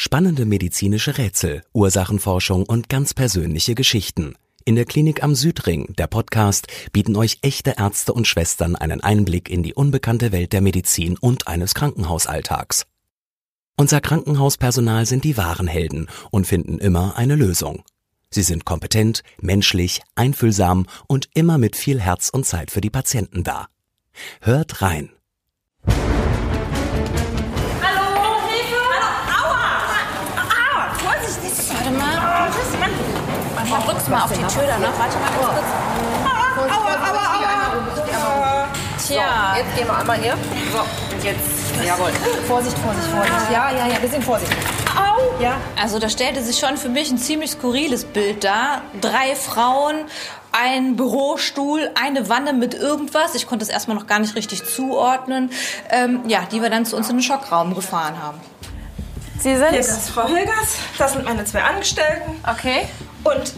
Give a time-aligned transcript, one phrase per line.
[0.00, 4.36] Spannende medizinische Rätsel, Ursachenforschung und ganz persönliche Geschichten.
[4.64, 9.50] In der Klinik am Südring, der Podcast, bieten euch echte Ärzte und Schwestern einen Einblick
[9.50, 12.86] in die unbekannte Welt der Medizin und eines Krankenhausalltags.
[13.76, 17.82] Unser Krankenhauspersonal sind die wahren Helden und finden immer eine Lösung.
[18.30, 23.42] Sie sind kompetent, menschlich, einfühlsam und immer mit viel Herz und Zeit für die Patienten
[23.42, 23.66] da.
[24.42, 25.10] Hört rein.
[34.08, 34.98] Du mal auf die Tür da noch.
[34.98, 35.58] Warte mal ganz kurz.
[36.24, 36.96] Aua, aua,
[38.24, 38.68] aua.
[39.06, 39.56] Tja.
[39.58, 40.34] Jetzt gehen wir einmal hier.
[40.72, 40.78] So,
[41.14, 42.10] und jetzt, jawohl.
[42.46, 43.52] Vorsicht, Vorsicht, Vorsicht.
[43.52, 44.50] Ja, ja, ja, bisschen Vorsicht.
[44.96, 45.42] Au!
[45.42, 45.58] Ja.
[45.78, 48.80] Also da stellte sich schon für mich ein ziemlich skurriles Bild dar.
[49.02, 50.06] Drei Frauen,
[50.52, 53.34] ein Bürostuhl, eine Wanne mit irgendwas.
[53.34, 55.50] Ich konnte es erstmal noch gar nicht richtig zuordnen.
[55.90, 58.40] Ähm, ja, die wir dann zu uns in den Schockraum gefahren haben.
[59.38, 59.68] Sie sind?
[59.68, 62.42] Hier ist Frau Hilgers, das sind meine zwei Angestellten.
[62.50, 62.88] Okay.
[63.22, 63.52] Und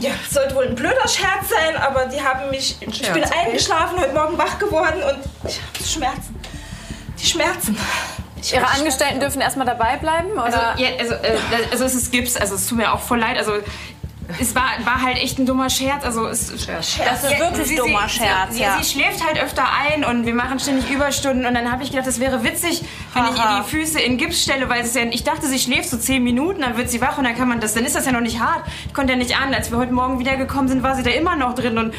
[0.00, 2.76] ja, sollte wohl ein blöder Scherz sein, aber die haben mich.
[2.80, 6.40] Ich bin eingeschlafen, heute Morgen wach geworden und ich habe Schmerzen.
[7.18, 7.76] Die Schmerzen.
[8.40, 10.38] Ich Ihre Angestellten dürfen erstmal dabei bleiben?
[10.38, 10.74] Also, Oder?
[10.78, 11.38] ja, also, äh,
[11.72, 13.38] also es ist Gips, also es tut mir auch voll leid.
[13.38, 13.54] Also
[14.40, 16.04] es war, war halt echt ein dummer Scherz.
[16.04, 16.52] Also es,
[17.04, 18.78] Das ist wirklich dummer Scherz, sie, ja.
[18.80, 21.46] Sie schläft halt öfter ein und wir machen ständig Überstunden.
[21.46, 22.82] Und dann habe ich gedacht, das wäre witzig,
[23.14, 23.58] wenn ich Aha.
[23.58, 26.24] ihr die Füße in Gips stelle, weil es ja, ich dachte, sie schläft so zehn
[26.24, 28.20] Minuten, dann wird sie wach und dann kann man das, dann ist das ja noch
[28.20, 28.64] nicht hart.
[28.86, 29.54] Ich konnte ja nicht an.
[29.54, 31.94] Als wir heute Morgen wiedergekommen sind, war sie da immer noch drin und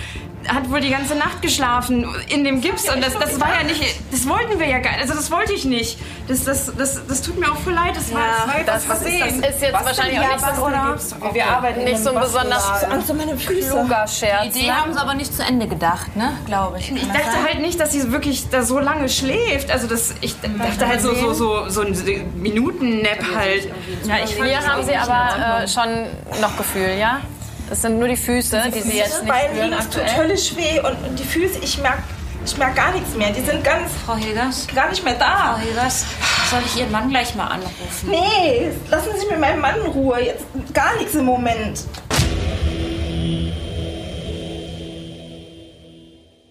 [0.47, 3.81] hat wohl die ganze Nacht geschlafen in dem Gips und das, das war ja nicht,
[4.11, 5.97] das wollten wir ja gar nicht, also das wollte ich nicht.
[6.27, 8.89] Das, das, das, das tut mir auch voll leid, das war, das war jetzt das,
[8.89, 11.33] was ist, das ist jetzt wahrscheinlich auch nicht so, oder?
[11.33, 13.69] Wir arbeiten nicht so ein besonders Angst meine Füße.
[13.69, 14.53] kluger Scherz.
[14.53, 14.75] Die ne?
[14.75, 16.33] haben sie aber nicht zu Ende gedacht, ne?
[16.45, 16.91] Glaube ich.
[16.91, 19.71] Ich dachte halt nicht, dass sie wirklich da so lange schläft.
[19.71, 21.95] Also das, ich dachte halt so, so, so, so ein
[22.35, 23.71] Minuten-Nap halt.
[24.05, 27.21] Ja, ich fand Hier haben Sie aber äh, schon noch Gefühl, ja?
[27.69, 30.17] Das sind nur die Füße, die Sie jetzt Das nicht Bein spüren es tut aktuell.
[30.17, 32.03] höllisch weh und, und die Füße, ich merke
[32.45, 33.29] ich merk gar nichts mehr.
[33.31, 35.55] Die sind ganz, Frau Hilgers, gar nicht mehr da.
[35.55, 36.05] Frau Hilgers,
[36.49, 38.09] soll ich Ihren Mann gleich mal anrufen?
[38.09, 40.21] Nee, lassen Sie mir meinen Mann in Ruhe.
[40.23, 41.81] Jetzt gar nichts im Moment.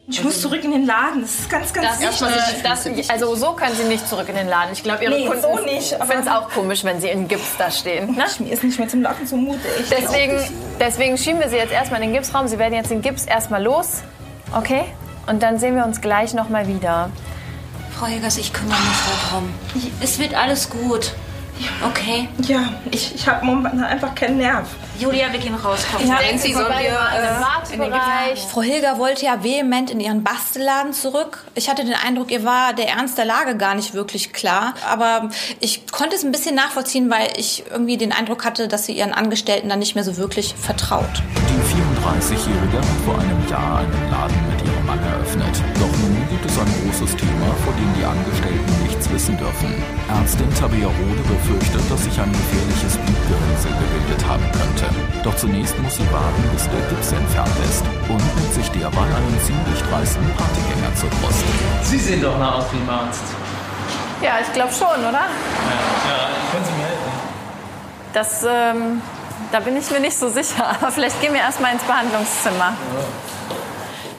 [0.08, 1.22] Ich muss zurück in den Laden.
[1.22, 2.36] Das ist ganz, ganz Das, wichtig.
[2.60, 4.72] äh, das, also so können Sie nicht zurück in den Laden.
[4.72, 7.70] Ich glaube, Ihre Nee, Kunden so finden es auch komisch, wenn Sie in Gips da
[7.72, 8.14] stehen.
[8.14, 8.24] Ne?
[8.38, 9.58] Mir ist nicht mehr zum Lachen zumute.
[9.80, 10.38] Ich Deswegen,
[10.78, 12.46] deswegen schieben wir Sie jetzt erstmal in den Gipsraum.
[12.46, 14.02] Sie werden jetzt den Gips erstmal los.
[14.56, 14.84] Okay?
[15.26, 17.10] Und dann sehen wir uns gleich nochmal wieder.
[17.98, 19.52] Frau Hilgers, ich kümmere mich darum.
[20.00, 21.14] Es wird alles gut.
[21.84, 22.28] Okay?
[22.46, 22.60] Ja,
[22.92, 24.68] ich, ich habe momentan einfach keinen Nerv.
[24.98, 25.84] Julia, wir gehen raus.
[25.90, 26.06] Komm.
[26.06, 28.40] Denken Sie, sollen wir äh, in den Wartebereich.
[28.50, 31.44] Frau Hilger wollte ja vehement in ihren Bastelladen zurück.
[31.54, 34.74] Ich hatte den Eindruck, ihr war der Ernst der Lage gar nicht wirklich klar.
[34.88, 35.30] Aber
[35.60, 39.12] ich konnte es ein bisschen nachvollziehen, weil ich irgendwie den Eindruck hatte, dass sie ihren
[39.12, 41.04] Angestellten dann nicht mehr so wirklich vertraut.
[41.34, 45.62] Die 34-Jährige hat vor einem Jahr einen Laden mit ihrem Mann eröffnet.
[45.78, 49.74] Doch nun es ein großes Thema, vor dem die Angestellten nichts wissen dürfen.
[50.08, 54.86] Ärztin Tabea Rode befürchtet, dass sich ein gefährliches Blutgerinnsel gebildet haben könnte.
[55.22, 59.38] Doch zunächst muss sie warten, bis der Gips entfernt ist und nimmt sich derweil einen
[59.42, 61.44] ziemlich dreisten Partygänger zur Brust.
[61.82, 63.24] Sie sehen doch nah aus wie ein Arzt.
[64.22, 65.26] Ja, ich glaube schon, oder?
[65.28, 66.20] Ja,
[66.50, 67.12] können Sie mir helfen?
[68.14, 69.02] Das, ähm,
[69.52, 70.64] da bin ich mir nicht so sicher.
[70.80, 72.72] Aber vielleicht gehen wir erstmal ins Behandlungszimmer.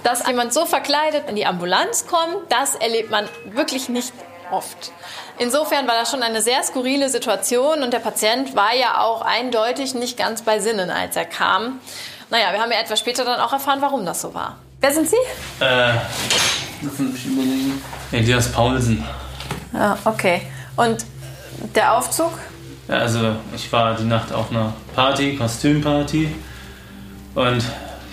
[0.08, 4.14] Dass jemand so verkleidet in die Ambulanz kommt, das erlebt man wirklich nicht
[4.50, 4.94] oft.
[5.38, 9.96] Insofern war das schon eine sehr skurrile Situation und der Patient war ja auch eindeutig
[9.96, 11.82] nicht ganz bei Sinnen, als er kam.
[12.30, 14.56] Naja, wir haben ja etwas später dann auch erfahren, warum das so war.
[14.80, 15.18] Wer sind Sie?
[15.60, 15.92] Äh,
[16.82, 17.84] mich überlegen.
[18.14, 19.04] Elias Paulsen.
[19.74, 20.44] Ja, okay.
[20.78, 21.06] Und
[21.76, 22.32] der Aufzug?
[22.88, 26.34] Ja, also ich war die Nacht auf einer Party, Kostümparty.
[27.36, 27.62] Und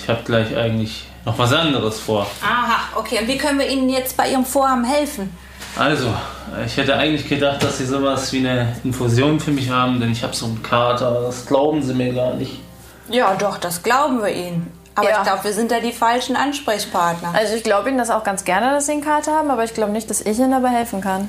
[0.00, 2.26] ich habe gleich eigentlich noch was anderes vor.
[2.42, 3.18] Aha, okay.
[3.20, 5.34] Und wie können wir Ihnen jetzt bei Ihrem Vorhaben helfen?
[5.76, 6.06] Also,
[6.64, 10.22] ich hätte eigentlich gedacht, dass Sie sowas wie eine Infusion für mich haben, denn ich
[10.22, 11.22] habe so einen Kater.
[11.22, 12.60] Das glauben Sie mir gar nicht.
[13.08, 14.70] Ja, doch, das glauben wir Ihnen.
[14.94, 15.16] Aber Ja.
[15.18, 17.32] ich glaube, wir sind da die falschen Ansprechpartner.
[17.34, 19.74] Also ich glaube Ihnen das auch ganz gerne, dass Sie einen Kater haben, aber ich
[19.74, 21.28] glaube nicht, dass ich Ihnen dabei helfen kann.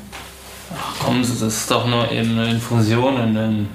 [0.78, 3.70] Ach, kommen Sie, das ist doch nur eben eine Infusion und dann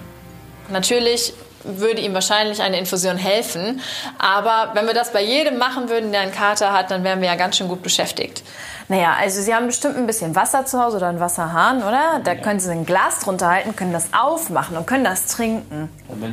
[0.71, 1.33] Natürlich
[1.65, 3.81] würde ihm wahrscheinlich eine Infusion helfen,
[4.19, 7.29] aber wenn wir das bei jedem machen würden, der einen Kater hat, dann wären wir
[7.29, 8.43] ja ganz schön gut beschäftigt.
[8.89, 12.21] Naja, also Sie haben bestimmt ein bisschen Wasser zu Hause oder einen Wasserhahn, oder?
[12.25, 15.89] Da können Sie ein Glas drunter halten, können das aufmachen und können das trinken.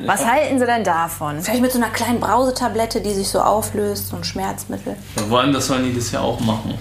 [0.07, 1.39] Was halten Sie denn davon?
[1.41, 4.95] Vielleicht mit so einer kleinen Brausetablette, die sich so auflöst, so ein Schmerzmittel.
[5.18, 6.74] Ja, woanders sollen die das ja auch machen.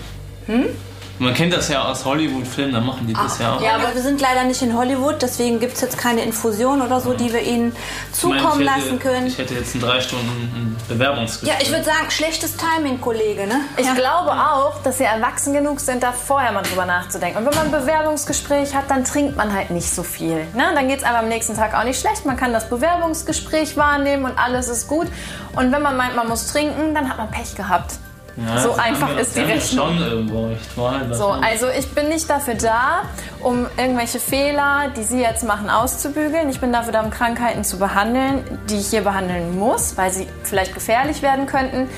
[1.19, 3.63] Man kennt das ja aus Hollywood-Filmen, da machen die das ja auch.
[3.63, 7.01] Ja, aber wir sind leider nicht in Hollywood, deswegen gibt es jetzt keine Infusion oder
[7.01, 7.75] so, die wir Ihnen
[8.13, 9.27] Ich meine, zukommen ich hätte, lassen können.
[9.27, 11.49] Ich hätte jetzt in drei Stunden ein Bewerbungsgespräch.
[11.49, 13.63] Ja, ich würde sagen, schlechtes Timing, Kollege, ne?
[13.79, 13.95] Ich ja.
[13.95, 17.39] glaube auch, dass sie erwachsen genug sind, da vorher mal drüber nachzudenken.
[17.39, 20.47] Und wenn man ein Bewerbungsgespräch hat, dann trinkt man halt nicht so viel.
[20.55, 20.71] Ne?
[20.75, 22.27] Dann geht es einem am nächsten Tag auch nicht schlecht.
[22.27, 25.07] Man kann das Bewerbungsgespräch wahrnehmen und alles ist gut.
[25.55, 27.95] Und wenn man meint, man muss trinken, dann hat man Pech gehabt.
[28.37, 29.89] Ja, so das einfach ist die Rechnung.
[29.89, 31.01] schon irgendwo recht wahr.
[31.13, 33.05] So, also ich bin nicht dafür da,
[33.43, 36.51] um irgendwelche Fehler, die Sie jetzt machen, auszubügeln.
[36.51, 40.27] Ich bin dafür da, um Krankheiten zu behandeln, die ich hier behandeln muss, weil sie
[40.43, 41.89] vielleicht gefährlich werden könnten.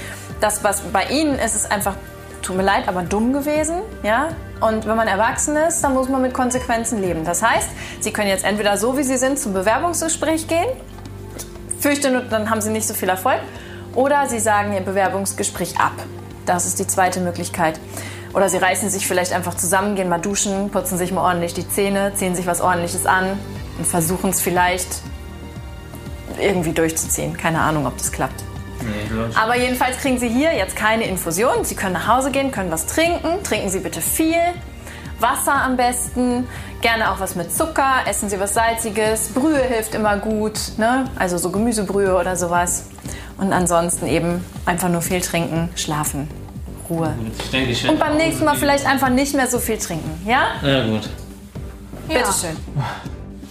[0.40, 1.94] Das, was bei Ihnen ist, ist einfach,
[2.42, 3.80] tut mir leid, aber dumm gewesen.
[4.04, 4.28] Ja?
[4.60, 7.24] Und wenn man erwachsen ist, dann muss man mit Konsequenzen leben.
[7.24, 7.68] Das heißt,
[8.00, 10.68] Sie können jetzt entweder so, wie Sie sind, zum Bewerbungsgespräch gehen.
[11.76, 13.40] Ich fürchte nur, dann haben Sie nicht so viel Erfolg.
[13.96, 15.94] Oder Sie sagen Ihr Bewerbungsgespräch ab.
[16.48, 17.78] Das ist die zweite Möglichkeit.
[18.32, 21.68] Oder Sie reißen sich vielleicht einfach zusammen, gehen mal duschen, putzen sich mal ordentlich die
[21.68, 23.38] Zähne, ziehen sich was Ordentliches an
[23.78, 24.88] und versuchen es vielleicht
[26.40, 27.36] irgendwie durchzuziehen.
[27.36, 28.42] Keine Ahnung, ob das klappt.
[28.80, 29.34] Nee.
[29.34, 31.64] Aber jedenfalls kriegen Sie hier jetzt keine Infusion.
[31.64, 33.42] Sie können nach Hause gehen, können was trinken.
[33.42, 34.36] Trinken Sie bitte viel.
[35.20, 36.46] Wasser am besten.
[36.80, 38.06] Gerne auch was mit Zucker.
[38.06, 39.30] Essen Sie was Salziges.
[39.34, 40.58] Brühe hilft immer gut.
[40.76, 41.06] Ne?
[41.18, 42.84] Also so Gemüsebrühe oder sowas.
[43.38, 46.28] Und ansonsten eben einfach nur viel trinken, schlafen.
[46.90, 47.14] Ruhe.
[47.52, 50.10] Ich Und beim nächsten Mal vielleicht einfach nicht mehr so viel trinken.
[50.26, 50.46] Ja?
[50.62, 51.08] Ja, gut.
[52.08, 52.56] Bitteschön.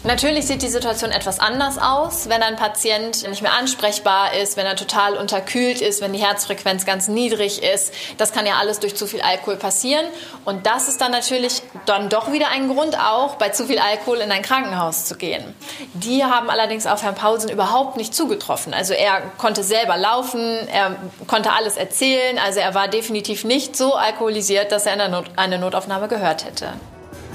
[0.07, 4.65] Natürlich sieht die Situation etwas anders aus, wenn ein Patient nicht mehr ansprechbar ist, wenn
[4.65, 7.93] er total unterkühlt ist, wenn die Herzfrequenz ganz niedrig ist.
[8.17, 10.05] Das kann ja alles durch zu viel Alkohol passieren.
[10.45, 14.19] Und das ist dann natürlich dann doch wieder ein Grund auch, bei zu viel Alkohol
[14.19, 15.53] in ein Krankenhaus zu gehen.
[15.93, 18.73] Die haben allerdings auf Herrn Paulsen überhaupt nicht zugetroffen.
[18.73, 20.95] Also er konnte selber laufen, er
[21.27, 22.39] konnte alles erzählen.
[22.39, 26.71] Also er war definitiv nicht so alkoholisiert, dass er Not eine Notaufnahme gehört hätte.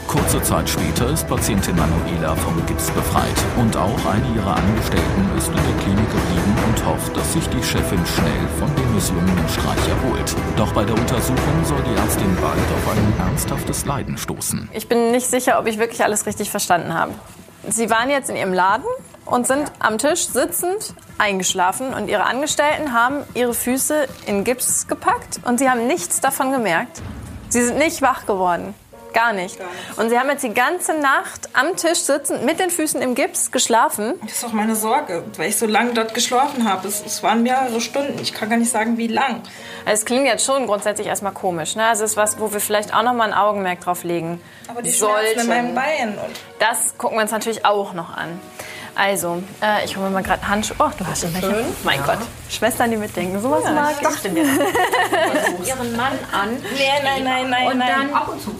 [0.06, 3.34] Kurze Zeit später ist Patientin Manuela vom Gips befreit.
[3.56, 7.62] Und auch eine ihrer Angestellten ist in der Klinik geblieben und hofft, dass sich die
[7.62, 10.36] Chefin schnell von dem misslungenen Streich erholt.
[10.56, 14.68] Doch bei der Untersuchung soll die Ärztin bald auf ein ernsthaftes Leiden stoßen.
[14.72, 17.12] Ich bin nicht sicher, ob ich wirklich alles richtig verstanden habe.
[17.68, 18.86] Sie waren jetzt in Ihrem Laden
[19.24, 25.40] und sind am Tisch sitzend eingeschlafen und Ihre Angestellten haben Ihre Füße in Gips gepackt
[25.44, 27.00] und Sie haben nichts davon gemerkt.
[27.48, 28.74] Sie sind nicht wach geworden.
[29.12, 29.58] Gar nicht.
[29.96, 33.50] Und Sie haben jetzt die ganze Nacht am Tisch sitzend mit den Füßen im Gips
[33.50, 34.14] geschlafen.
[34.22, 36.88] Das ist auch meine Sorge, weil ich so lange dort geschlafen habe.
[36.88, 38.18] Es, es waren mehrere Stunden.
[38.22, 39.42] Ich kann gar nicht sagen, wie lang.
[39.84, 41.76] Also es klingt jetzt schon grundsätzlich erstmal komisch.
[41.76, 41.84] Ne?
[41.86, 44.82] Also es ist was, wo wir vielleicht auch noch mal ein Augenmerk drauf legen Aber
[44.82, 46.10] die Schmerzen in meinem Bein.
[46.10, 48.40] Und Das gucken wir uns natürlich auch noch an.
[48.94, 50.76] Also, äh, ich hole mir mal gerade Handschuhe.
[50.78, 51.64] Oh, du hast schon welche.
[51.82, 52.18] Mein Gott.
[52.50, 53.40] Schwestern, die mitdenken.
[53.40, 54.24] Sowas mag ich.
[55.66, 56.50] ihren Mann an.
[56.74, 57.88] nee, nein, nein, nein, Und nein.
[57.88, 58.54] dann, ab und zu.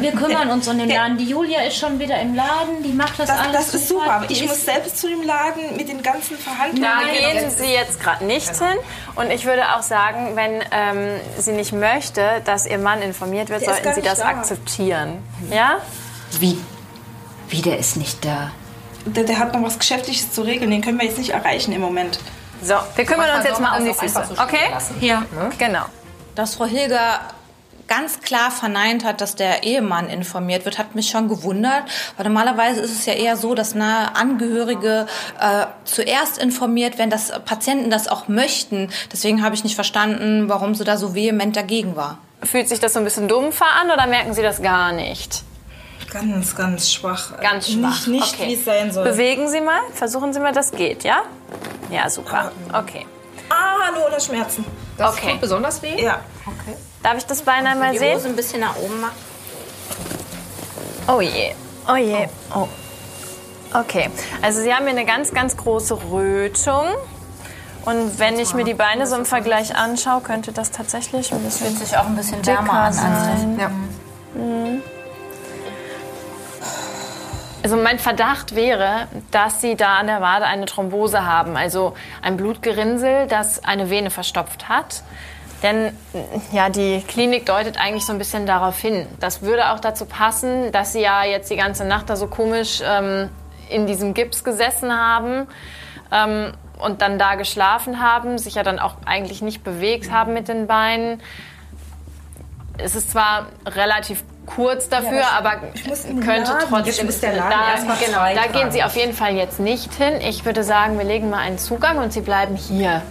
[0.00, 1.16] Wir kümmern uns um den Laden.
[1.18, 4.10] Die Julia ist schon wieder im Laden, die macht das, das, alles das ist super,
[4.10, 6.82] aber ich muss selbst zu dem Laden mit den ganzen Verhandlungen.
[6.82, 8.78] Da gehen Sie jetzt gerade nicht hin.
[9.14, 13.62] Und ich würde auch sagen, wenn ähm, sie nicht möchte, dass ihr Mann informiert wird,
[13.62, 14.26] Der sollten Sie das da.
[14.26, 15.22] akzeptieren.
[15.50, 15.76] Ja?
[16.40, 16.58] Wie?
[17.48, 18.50] Wie, der ist nicht da.
[19.06, 21.80] Der, der hat noch was Geschäftliches zu regeln, den können wir jetzt nicht erreichen im
[21.80, 22.18] Moment.
[22.62, 24.24] So, wir kümmern uns jetzt mal um die Füße.
[24.34, 24.70] so Okay?
[24.70, 24.96] lassen.
[25.00, 25.24] Ja.
[25.58, 25.84] Genau.
[26.34, 27.20] Dass Frau Hilger
[27.88, 31.84] ganz klar verneint hat, dass der Ehemann informiert wird, hat mich schon gewundert.
[32.16, 35.06] Weil normalerweise ist es ja eher so, dass nahe Angehörige
[35.40, 38.90] äh, zuerst informiert werden, dass Patienten das auch möchten.
[39.12, 42.18] Deswegen habe ich nicht verstanden, warum sie da so vehement dagegen war.
[42.42, 45.42] Fühlt sich das so ein bisschen dumpfer an oder merken Sie das gar nicht?
[46.12, 47.38] Ganz, ganz schwach.
[47.40, 48.06] Ganz schwach.
[48.06, 48.48] Nicht, nicht okay.
[48.48, 49.04] wie es sein soll.
[49.04, 51.22] Bewegen Sie mal, versuchen Sie mal, das geht, ja?
[51.90, 52.52] Ja, super.
[52.72, 53.06] Okay.
[53.50, 54.64] ah, hallo oder Schmerzen.
[54.96, 55.32] Das Okay.
[55.32, 56.02] tut besonders weh.
[56.02, 56.20] Ja.
[57.02, 58.16] Darf ich das Bein einmal Die sehen?
[58.16, 59.14] Hose ein bisschen nach oben machen.
[61.08, 61.52] Oh je.
[61.88, 62.26] Oh je.
[62.54, 62.66] Oh.
[63.74, 64.10] Okay.
[64.42, 66.86] Also Sie haben hier eine ganz, ganz große Rötung.
[67.84, 71.76] Und wenn ich mir die Beine so im Vergleich anschaue, könnte das tatsächlich ein bisschen
[71.76, 73.58] sich auch ein bisschen dicker sein.
[73.60, 73.70] Ja.
[77.66, 82.36] Also mein Verdacht wäre, dass Sie da an der Wade eine Thrombose haben, also ein
[82.36, 85.02] Blutgerinnsel, das eine Vene verstopft hat.
[85.64, 85.90] Denn
[86.52, 89.08] ja, die Klinik deutet eigentlich so ein bisschen darauf hin.
[89.18, 92.82] Das würde auch dazu passen, dass Sie ja jetzt die ganze Nacht da so komisch
[92.84, 93.30] ähm,
[93.68, 95.48] in diesem Gips gesessen haben
[96.12, 100.46] ähm, und dann da geschlafen haben, sich ja dann auch eigentlich nicht bewegt haben mit
[100.46, 101.20] den Beinen.
[102.78, 106.68] Es ist zwar relativ kurz dafür, Ja, aber könnte Laden.
[106.68, 106.84] trotzdem.
[106.86, 108.70] Jetzt muss der Laden da, erst mal genau, da gehen.
[108.70, 110.20] Sie auf jeden Fall jetzt nicht hin.
[110.20, 113.02] Ich würde sagen, wir legen mal einen Zugang und Sie bleiben hier.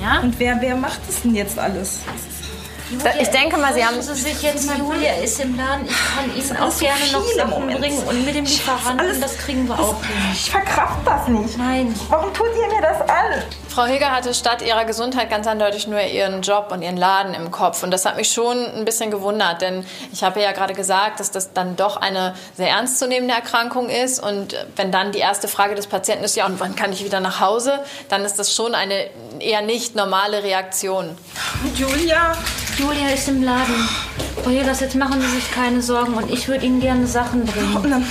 [0.00, 0.20] Ja?
[0.22, 2.00] Und wer, wer macht das denn jetzt alles?
[3.20, 4.00] ich denke mal, Sie haben...
[4.00, 7.98] Sie sich jetzt, Julia ist im Laden, ich kann Ihnen auch gerne noch Sachen bringen
[8.06, 10.16] und mit dem Lieferanten, das kriegen wir auch hin.
[10.32, 11.58] Ich verkraft das nicht.
[11.58, 11.94] Nein.
[12.08, 13.42] Warum tut ihr mir das an?
[13.74, 17.50] Frau Hilger hatte statt ihrer Gesundheit ganz eindeutig nur ihren Job und ihren Laden im
[17.50, 17.82] Kopf.
[17.82, 21.32] Und das hat mich schon ein bisschen gewundert, denn ich habe ja gerade gesagt, dass
[21.32, 24.22] das dann doch eine sehr ernstzunehmende Erkrankung ist.
[24.22, 27.18] Und wenn dann die erste Frage des Patienten ist, ja, und wann kann ich wieder
[27.18, 29.08] nach Hause, dann ist das schon eine
[29.40, 31.18] eher nicht normale Reaktion.
[31.74, 32.36] Julia,
[32.78, 33.88] Julia ist im Laden.
[34.44, 38.06] Frau Jägers, jetzt machen Sie sich keine Sorgen und ich würde Ihnen gerne Sachen bringen.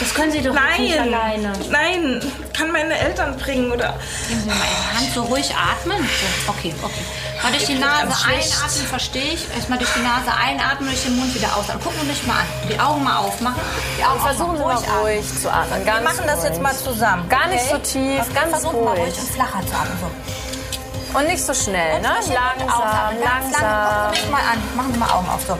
[0.00, 1.52] Das können Sie doch nicht nein, alleine.
[1.70, 5.98] nein, kann meine Eltern bringen oder Geben Sie mal Ihre Hand so ruhig atmen.
[5.98, 7.04] So, okay, okay.
[7.42, 9.46] Mal durch die Nase einatmen, verstehe ich.
[9.54, 11.82] Erstmal durch die Nase einatmen, durch den Mund wieder ausatmen.
[11.82, 12.46] Gucken Sie mich mal an.
[12.70, 13.60] Die Augen mal aufmachen.
[13.98, 15.84] Die Augen Versuchen Sie mal aufmachen, ruhig zu atmen.
[15.84, 16.62] Ganz Wir machen das jetzt ruhig.
[16.62, 17.28] mal zusammen.
[17.28, 17.80] Gar nicht okay?
[17.84, 19.00] so tief, ganz Versuchen mal ruhig.
[19.04, 19.98] ruhig und flacher zu atmen.
[20.00, 21.18] So.
[21.18, 22.08] Und nicht so schnell, ne?
[22.08, 23.62] Den Mund Langsam, ausatmen, ganz Lang.
[23.62, 24.14] Gucken langsam.
[24.14, 24.58] Sie mich mal an.
[24.76, 25.40] Machen Sie mal Augen auf.
[25.46, 25.58] So.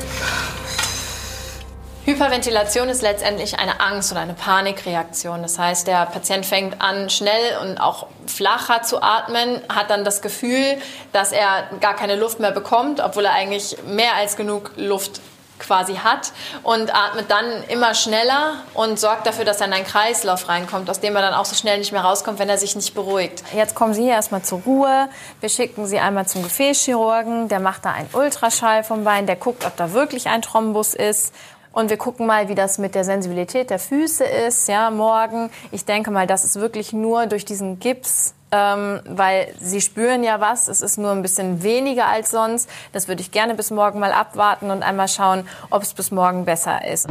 [2.06, 5.42] Hyperventilation ist letztendlich eine Angst- oder eine Panikreaktion.
[5.42, 10.22] Das heißt, der Patient fängt an, schnell und auch flacher zu atmen, hat dann das
[10.22, 10.78] Gefühl,
[11.12, 15.20] dass er gar keine Luft mehr bekommt, obwohl er eigentlich mehr als genug Luft
[15.58, 16.32] quasi hat
[16.62, 21.00] und atmet dann immer schneller und sorgt dafür, dass er in einen Kreislauf reinkommt, aus
[21.00, 23.42] dem er dann auch so schnell nicht mehr rauskommt, wenn er sich nicht beruhigt.
[23.54, 25.08] Jetzt kommen Sie hier erstmal zur Ruhe.
[25.40, 27.48] Wir schicken Sie einmal zum Gefäßchirurgen.
[27.48, 29.26] Der macht da einen Ultraschall vom Bein.
[29.26, 31.32] Der guckt, ob da wirklich ein Thrombus ist.
[31.76, 35.50] Und wir gucken mal, wie das mit der Sensibilität der Füße ist, ja, morgen.
[35.72, 40.40] Ich denke mal, das ist wirklich nur durch diesen Gips, ähm, weil Sie spüren ja
[40.40, 40.68] was.
[40.68, 42.70] Es ist nur ein bisschen weniger als sonst.
[42.94, 46.46] Das würde ich gerne bis morgen mal abwarten und einmal schauen, ob es bis morgen
[46.46, 47.08] besser ist.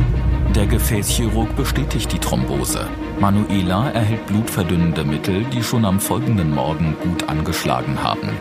[0.56, 2.88] Der Gefäßchirurg bestätigt die Thrombose.
[3.20, 8.36] Manuela erhält blutverdünnende Mittel, die schon am folgenden Morgen gut angeschlagen haben.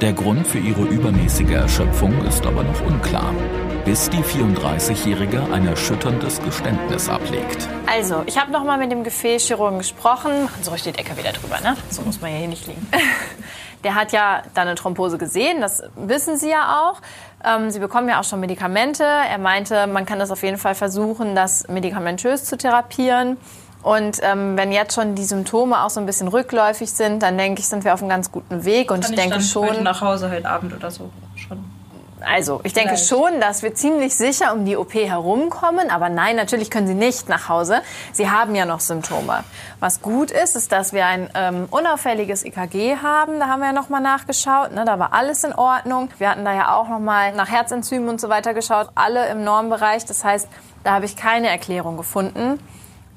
[0.00, 3.34] Der Grund für ihre übermäßige Erschöpfung ist aber noch unklar,
[3.84, 7.68] bis die 34-Jährige ein erschütterndes Geständnis ablegt.
[7.86, 10.44] Also, ich habe noch mal mit dem Gefäßchirurgen gesprochen.
[10.44, 11.76] Machen Sie ruhig die Decke wieder drüber, ne?
[11.90, 12.86] So muss man ja hier nicht liegen.
[13.84, 17.00] Der hat ja da eine Thrombose gesehen, das wissen Sie ja auch.
[17.42, 19.04] Ähm, Sie bekommen ja auch schon Medikamente.
[19.04, 23.38] Er meinte, man kann das auf jeden Fall versuchen, das medikamentös zu therapieren.
[23.82, 27.60] Und ähm, wenn jetzt schon die Symptome auch so ein bisschen rückläufig sind, dann denke
[27.60, 28.90] ich, sind wir auf einem ganz guten Weg.
[28.90, 29.82] Und kann ich denke dann schon.
[29.82, 31.29] nach Hause heute Abend oder so schon.
[32.22, 33.08] Also, ich denke Vielleicht.
[33.08, 35.90] schon, dass wir ziemlich sicher um die OP herumkommen.
[35.90, 37.82] Aber nein, natürlich können Sie nicht nach Hause.
[38.12, 39.44] Sie haben ja noch Symptome.
[39.78, 43.40] Was gut ist, ist, dass wir ein ähm, unauffälliges EKG haben.
[43.40, 44.72] Da haben wir ja noch mal nachgeschaut.
[44.72, 44.84] Ne?
[44.84, 46.10] Da war alles in Ordnung.
[46.18, 48.88] Wir hatten da ja auch noch mal nach Herzenzymen und so weiter geschaut.
[48.94, 50.04] Alle im Normbereich.
[50.04, 50.48] Das heißt,
[50.84, 52.58] da habe ich keine Erklärung gefunden.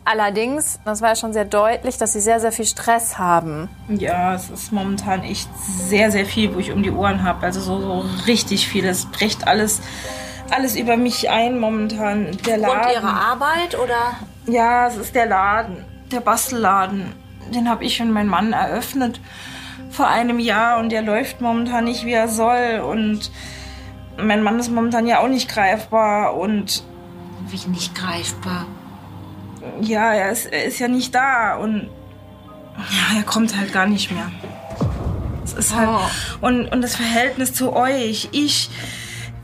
[0.05, 3.69] Allerdings, das war ja schon sehr deutlich, dass Sie sehr, sehr viel Stress haben.
[3.88, 7.45] Ja, es ist momentan echt sehr, sehr viel, wo ich um die Ohren habe.
[7.45, 8.86] Also so, so richtig viel.
[8.86, 9.81] Es bricht alles,
[10.51, 12.38] alles über mich ein momentan.
[12.45, 12.79] Der Laden.
[12.79, 14.17] Und Ihre Arbeit oder?
[14.45, 17.13] Ja, es ist der Laden, der Bastelladen.
[17.53, 19.22] Den habe ich und mein Mann eröffnet
[19.89, 22.81] vor einem Jahr und der läuft momentan nicht, wie er soll.
[22.86, 23.31] Und
[24.17, 26.83] mein Mann ist momentan ja auch nicht greifbar und
[27.48, 28.65] Wie nicht greifbar.
[29.82, 31.89] Ja, er ist, er ist ja nicht da und
[32.77, 34.32] ja, er kommt halt gar nicht mehr.
[35.43, 35.89] Es ist halt
[36.41, 38.70] und, und das Verhältnis zu euch, ich,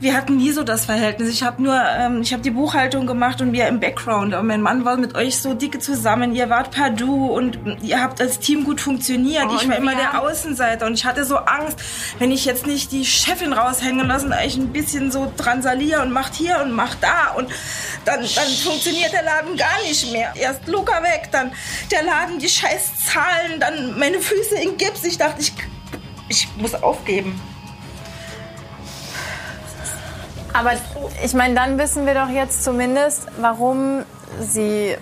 [0.00, 1.28] wir hatten nie so das Verhältnis.
[1.28, 4.34] Ich habe nur, ähm, ich habe die Buchhaltung gemacht und wir im Background.
[4.34, 6.34] Und mein Mann war mit euch so dicke zusammen.
[6.34, 9.44] Ihr wart per Du und ihr habt als Team gut funktioniert.
[9.54, 11.78] ich war immer der Außenseiter und ich hatte so Angst,
[12.18, 16.34] wenn ich jetzt nicht die Chefin raushängen lasse, ich ein bisschen so dransaliere und macht
[16.34, 17.50] hier und macht da und
[18.06, 20.32] dann, dann funktioniert der Laden gar nicht mehr.
[20.34, 21.52] Erst Luca weg, dann
[21.90, 25.04] der Laden, die scheiß Zahlen, dann meine Füße in Gips.
[25.04, 25.52] Ich dachte, ich,
[26.28, 27.38] ich muss aufgeben.
[30.52, 30.72] Aber
[31.24, 34.04] ich meine, dann wissen wir doch jetzt zumindest, warum
[34.40, 34.96] Sie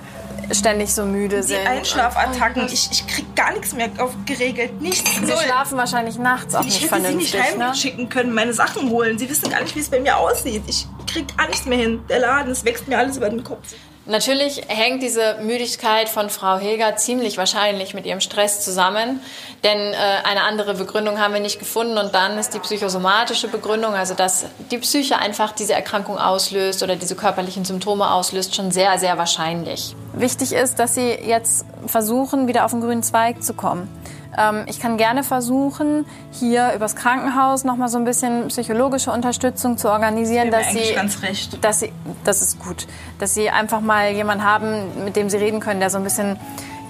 [0.52, 1.66] ständig so müde Die sind.
[1.66, 4.80] Einschlafattacken, ich, ich krieg gar nichts mehr auf, geregelt.
[4.80, 5.14] Nichts.
[5.16, 5.36] Sie Null.
[5.36, 7.66] schlafen wahrscheinlich nachts auch Ich nicht hätte sie nicht vernünftig, ne?
[7.66, 9.18] heimschicken können, meine Sachen holen.
[9.18, 10.62] Sie wissen gar nicht, wie es bei mir aussieht.
[10.66, 12.00] Ich krieg gar nichts mehr hin.
[12.08, 13.74] Der Laden, es wächst mir alles über den Kopf.
[14.08, 19.20] Natürlich hängt diese Müdigkeit von Frau Hilger ziemlich wahrscheinlich mit ihrem Stress zusammen,
[19.64, 23.92] denn äh, eine andere Begründung haben wir nicht gefunden und dann ist die psychosomatische Begründung,
[23.92, 28.98] also dass die Psyche einfach diese Erkrankung auslöst oder diese körperlichen Symptome auslöst, schon sehr,
[28.98, 29.94] sehr wahrscheinlich.
[30.14, 33.90] Wichtig ist, dass Sie jetzt versuchen, wieder auf den grünen Zweig zu kommen.
[34.38, 39.76] Ähm, ich kann gerne versuchen, hier übers Krankenhaus noch mal so ein bisschen psychologische Unterstützung
[39.76, 41.64] zu organisieren, Das dass Sie, ganz recht.
[41.64, 41.92] dass Sie,
[42.24, 42.86] das ist gut,
[43.18, 46.38] dass Sie einfach mal jemanden haben, mit dem Sie reden können, der so ein bisschen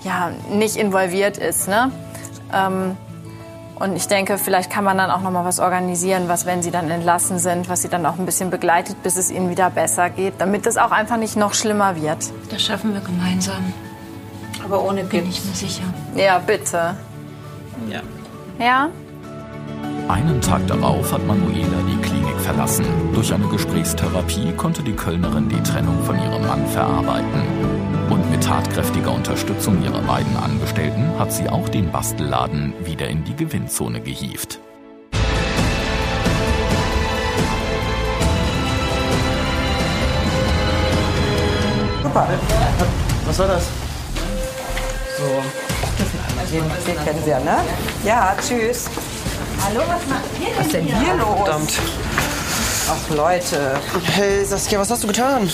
[0.05, 1.91] ja nicht involviert ist, ne?
[2.53, 2.97] Ähm,
[3.81, 6.73] Und ich denke, vielleicht kann man dann auch noch mal was organisieren, was, wenn sie
[6.73, 10.11] dann entlassen sind, was sie dann auch ein bisschen begleitet, bis es ihnen wieder besser
[10.11, 12.19] geht, damit es auch einfach nicht noch schlimmer wird.
[12.51, 13.73] Das schaffen wir gemeinsam.
[14.65, 15.85] Aber ohne Bin ich mir sicher.
[16.17, 16.97] Ja, bitte.
[17.91, 18.03] Ja.
[18.59, 18.91] Ja?
[20.09, 22.87] Einen Tag darauf hat Manuela die Klinik verlassen.
[23.13, 27.43] Durch eine Gesprächstherapie konnte die Kölnerin die Trennung von ihrem Mann verarbeiten.
[28.09, 33.37] Und mit tatkräftiger Unterstützung ihrer beiden Angestellten hat sie auch den Bastelladen wieder in die
[33.37, 34.61] Gewinnzone gehievt.
[42.03, 42.29] Super.
[43.27, 43.69] Was war das?
[45.19, 45.68] So.
[46.53, 47.59] Den, den kennen Sie ja, ne?
[48.05, 48.87] Ja, tschüss.
[49.63, 51.37] Hallo, was macht ihr Was ist denn hier los?
[51.37, 51.73] Verdammt.
[52.91, 53.77] Ach, Leute.
[54.15, 55.51] Hey, Saskia, was hast du getan?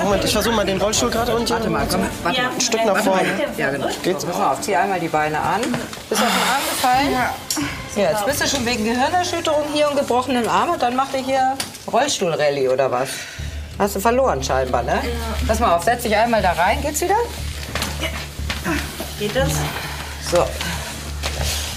[0.00, 1.50] Moment, ich versuche mal den Rollstuhl gerade unten.
[1.50, 2.50] Warte mal, komm, warte mal.
[2.50, 3.28] Ein Stück nach vorne.
[3.56, 3.88] Ja, genau.
[4.02, 4.24] Geht's?
[4.24, 5.60] Pass mal auf, zieh einmal die Beine an.
[6.08, 7.12] Bist du auf den Arm gefallen?
[7.12, 8.02] Ja.
[8.02, 11.20] Ja, jetzt bist du schon wegen Gehirnerschütterung hier und gebrochenen Arm und dann macht ihr
[11.20, 11.56] hier
[11.92, 13.08] Rollstuhlrallye oder was?
[13.78, 15.00] Hast du verloren scheinbar, ne?
[15.48, 16.80] Pass mal auf, setz dich einmal da rein.
[16.82, 17.16] Geht's wieder?
[19.18, 19.50] Geht das?
[20.30, 20.44] So.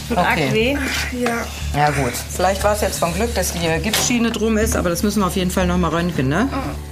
[0.09, 0.75] Tut arg weh.
[1.11, 1.45] Ja.
[1.75, 2.13] Ja gut.
[2.35, 5.27] Vielleicht war es jetzt von Glück, dass die Gipsschiene drum ist, aber das müssen wir
[5.27, 6.49] auf jeden Fall noch mal röntgen, ne?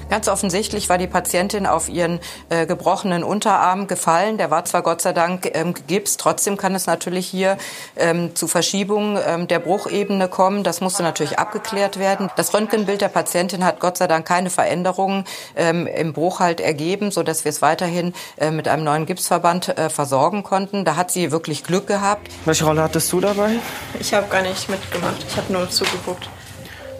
[0.09, 2.19] Ganz offensichtlich war die Patientin auf ihren
[2.49, 4.37] äh, gebrochenen Unterarm gefallen.
[4.37, 7.57] Der war zwar Gott sei Dank ähm, gegipst, trotzdem kann es natürlich hier
[7.95, 10.63] ähm, zu Verschiebungen ähm, der Bruchebene kommen.
[10.63, 12.29] Das musste natürlich abgeklärt werden.
[12.35, 17.09] Das Röntgenbild der Patientin hat Gott sei Dank keine Veränderungen ähm, im Bruch halt ergeben,
[17.09, 20.85] so dass wir es weiterhin äh, mit einem neuen Gipsverband äh, versorgen konnten.
[20.85, 22.29] Da hat sie wirklich Glück gehabt.
[22.45, 23.55] Welche Rolle hattest du dabei?
[23.99, 25.25] Ich habe gar nicht mitgemacht.
[25.27, 26.29] Ich habe nur zugeguckt.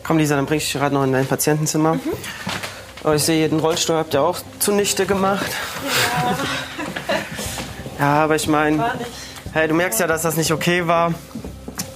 [0.04, 2.00] Komm, Lisa, dann bring ich dich gerade noch in dein Patientenzimmer.
[3.08, 5.52] Oh, ich sehe, den Rollstuhl habt ihr auch zunichte gemacht.
[8.00, 8.84] Ja, aber ich meine,
[9.54, 11.14] hey, du merkst ja, dass das nicht okay war.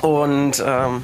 [0.01, 1.03] Und ähm,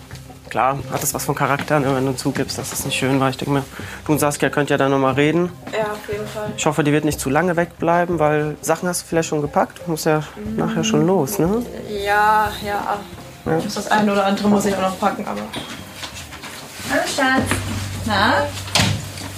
[0.51, 3.31] klar, hat das was von Charakter, ne, wenn du zugibst, dass das nicht schön war.
[3.31, 3.65] Ich denke mir,
[4.05, 5.51] du und Saskia könnt ja da noch mal reden.
[5.73, 6.53] Ja, auf jeden Fall.
[6.55, 9.81] Ich hoffe, die wird nicht zu lange wegbleiben, weil Sachen hast du vielleicht schon gepackt.
[9.85, 10.21] Du musst ja
[10.55, 11.65] nachher schon los, ne?
[11.89, 12.99] Ja, ja.
[13.45, 13.59] Ja.
[13.59, 15.41] Das eine oder andere muss ich auch noch packen, aber.
[16.91, 17.49] Hallo Schatz.
[18.05, 18.45] Na?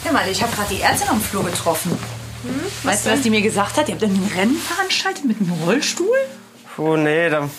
[0.08, 1.92] Hör mal, ich habe gerade die Ärztin am Flur getroffen.
[2.84, 3.90] weißt du, was die mir gesagt hat?
[3.90, 6.16] Ihr habt ein Rennen veranstaltet mit einem Rollstuhl?
[6.78, 7.50] Oh nee, da,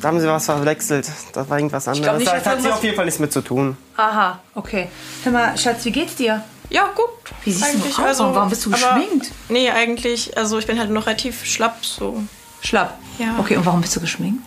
[0.00, 1.06] da haben sie was verwechselt.
[1.34, 2.18] Das war irgendwas anderes.
[2.20, 3.76] nicht, Da dass hat sie auf jeden Fall nichts mit zu tun.
[3.98, 4.88] Aha, okay.
[5.24, 6.42] Hör mal, Schatz, wie geht's dir?
[6.70, 7.08] Ja, gut.
[7.44, 8.04] Wie siehst du Eigentlich, aus?
[8.06, 9.30] also, Warum bist du aber- geschminkt?
[9.50, 12.22] Nee, eigentlich, also ich bin halt noch relativ schlapp so.
[12.62, 12.98] Schlapp.
[13.18, 13.34] Ja.
[13.38, 14.42] Okay, und warum bist du geschminkt?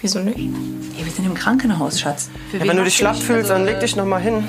[0.00, 0.38] Wieso nicht?
[0.38, 2.30] Ja, wir sind im Krankenhaus, Schatz.
[2.50, 4.48] Für Ja, wen wenn du dich schlapp fühlst, dann Also, leg dich noch mal hin.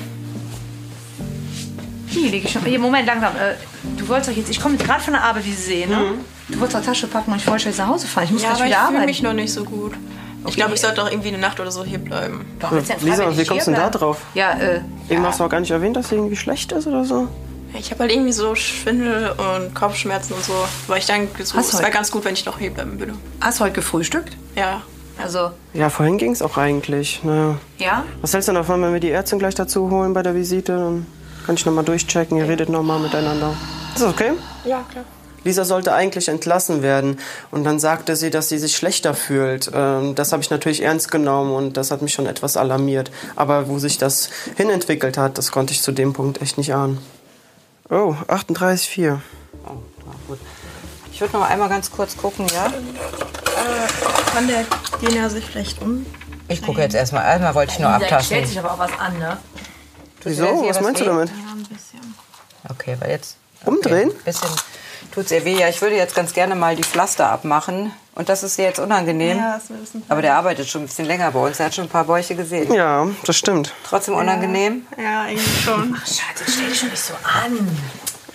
[2.10, 2.64] Hier liege ich schon.
[2.64, 3.32] Hier, Moment, langsam.
[3.36, 3.54] Äh,
[3.96, 4.50] du wolltest doch jetzt.
[4.50, 5.90] Ich komme jetzt gerade von der Arbeit, wie Sie sehen.
[5.90, 6.00] Ne?
[6.48, 8.24] Du wolltest doch Tasche packen und ich wollte jetzt nach Hause fahren.
[8.24, 9.06] Ich muss Ja, gleich aber ich wieder fühle arbeiten.
[9.06, 9.92] mich noch nicht so gut.
[10.46, 12.46] Ich glaube, ich sollte auch irgendwie eine Nacht oder so hier bleiben.
[12.58, 14.18] Doch, jetzt Lisa, wie kommst du denn da drauf?
[14.34, 17.04] Ja, äh, Eben hast du auch gar nicht erwähnt, dass sie irgendwie schlecht ist oder
[17.04, 17.28] so.
[17.78, 20.54] Ich habe halt irgendwie so Schwindel und Kopfschmerzen und so.
[20.88, 23.12] Weil ich denke, so, es wäre ganz gut, wenn ich noch hier bleiben würde.
[23.40, 24.36] hast du heute gefrühstückt?
[24.56, 24.82] Ja.
[25.22, 27.20] Also, Ja, vorhin ging es auch eigentlich.
[27.22, 27.56] Naja.
[27.78, 28.04] ja?
[28.22, 30.72] Was hältst du davon, wenn wir die Ärztin gleich dazu holen bei der Visite?
[30.72, 31.06] Dann
[31.44, 33.54] kann ich noch mal durchchecken, ihr redet noch mal miteinander.
[33.94, 34.32] Ist das okay?
[34.64, 35.04] Ja, klar.
[35.44, 37.18] Lisa sollte eigentlich entlassen werden.
[37.50, 39.70] Und dann sagte sie, dass sie sich schlechter fühlt.
[39.74, 43.10] Ähm, das habe ich natürlich ernst genommen und das hat mich schon etwas alarmiert.
[43.36, 46.98] Aber wo sich das hinentwickelt hat, das konnte ich zu dem Punkt echt nicht ahnen.
[47.88, 49.18] Oh, 38,4.
[49.66, 49.70] Oh,
[50.06, 50.38] na gut.
[51.12, 52.66] Ich würde noch einmal ganz kurz gucken, ja?
[52.66, 54.64] Äh, kann der
[55.00, 56.06] Gena sich vielleicht um?
[56.48, 57.24] Ich gucke jetzt erstmal.
[57.24, 58.24] Einmal wollte ich nur abtasten.
[58.24, 59.36] stellt sich aber auch was an, ne?
[60.20, 60.68] Tut Wieso?
[60.68, 61.30] Was meinst du damit?
[62.68, 63.36] Okay, weil jetzt.
[63.64, 64.08] Umdrehen?
[64.08, 64.18] Okay.
[64.24, 64.48] Bisschen
[65.12, 65.58] tut's ihr weh.
[65.58, 67.92] Ja, ich würde jetzt ganz gerne mal die Pflaster abmachen.
[68.14, 69.38] Und das ist jetzt unangenehm.
[69.38, 71.58] Ja, ist mir ein bisschen Aber der arbeitet schon ein bisschen länger bei uns.
[71.58, 72.72] Er hat schon ein paar Bäuche gesehen.
[72.72, 73.72] Ja, das stimmt.
[73.84, 74.86] Trotzdem unangenehm.
[75.02, 75.96] Ja, eigentlich schon.
[75.96, 77.78] Schatz, jetzt stell dich schon nicht so an.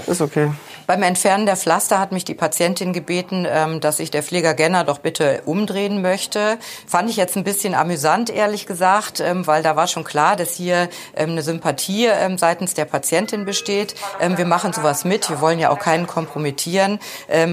[0.08, 0.52] Ist okay.
[0.88, 4.84] Beim Entfernen der Pflaster hat mich die Patientin gebeten, ähm, dass ich der Pfleger Genner
[4.84, 6.58] doch bitte umdrehen möchte.
[6.86, 10.54] Fand ich jetzt ein bisschen amüsant, ehrlich gesagt, ähm, weil da war schon klar, dass
[10.54, 13.96] hier ähm, eine Sympathie seitens der Patientin besteht.
[14.20, 17.00] Wir machen sowas mit, wir wollen ja auch keinen kompromittieren,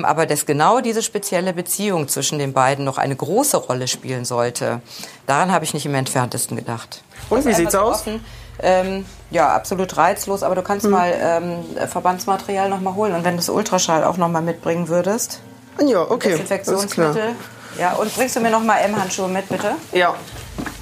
[0.02, 4.80] aber dass genau diese spezielle Beziehung zwischen den beiden noch eine große Rolle spielen sollte,
[5.26, 7.02] daran habe ich nicht im entferntesten gedacht.
[7.30, 8.00] Und wie sieht's aus?
[8.00, 8.24] Offen.
[8.62, 13.32] Ähm, ja, absolut reizlos, aber du kannst mal ähm, Verbandsmaterial noch mal holen und wenn
[13.32, 15.40] du das Ultraschall auch noch mal mitbringen würdest.
[15.84, 16.30] Ja, okay.
[16.30, 17.34] Desinfektionsmittel.
[17.78, 19.72] Ja, und bringst du mir noch mal M-Handschuhe mit, bitte?
[19.92, 20.14] Ja.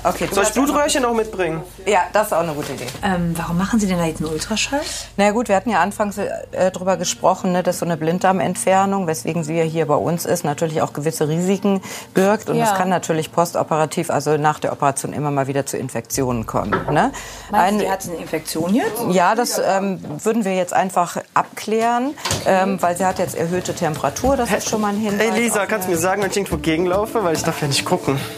[0.02, 1.60] Okay, du Soll ich noch- Blutröhrchen auch mitbringen?
[1.84, 2.86] Ja, das ist auch eine gute Idee.
[3.04, 4.80] Ähm, warum machen Sie denn da jetzt einen Ultraschall?
[5.18, 6.30] Na ja, gut, wir hatten ja anfangs äh,
[6.72, 10.80] darüber gesprochen, ne, dass so eine Blinddarmentfernung, weswegen sie ja hier bei uns ist, natürlich
[10.80, 11.82] auch gewisse Risiken
[12.14, 12.48] birgt.
[12.48, 12.64] Und Ja.
[12.64, 16.70] es kann natürlich postoperativ, also nach der Operation, immer mal wieder zu Infektionen kommen.
[16.90, 17.12] Ne?
[17.50, 19.02] Meinst du, die hat eine Infektion jetzt?
[19.10, 22.14] Ja, das ähm, würden wir jetzt einfach abklären,
[22.46, 24.38] ähm, weil sie hat jetzt erhöhte Temperatur.
[24.38, 25.30] Das ist schon mal ein Hinweis.
[25.30, 27.22] Hey Lisa, kannst du mir sagen, wenn ich irgendwo gegenlaufe?
[27.22, 28.18] Weil ich darf ja nicht gucken.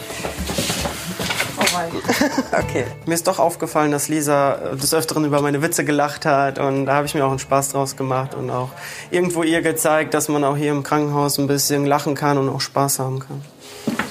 [2.51, 2.85] Okay.
[3.07, 6.85] Mir ist doch aufgefallen, dass Lisa äh, des Öfteren über meine Witze gelacht hat und
[6.85, 8.69] da habe ich mir auch einen Spaß draus gemacht und auch
[9.09, 12.61] irgendwo ihr gezeigt, dass man auch hier im Krankenhaus ein bisschen lachen kann und auch
[12.61, 13.41] Spaß haben kann.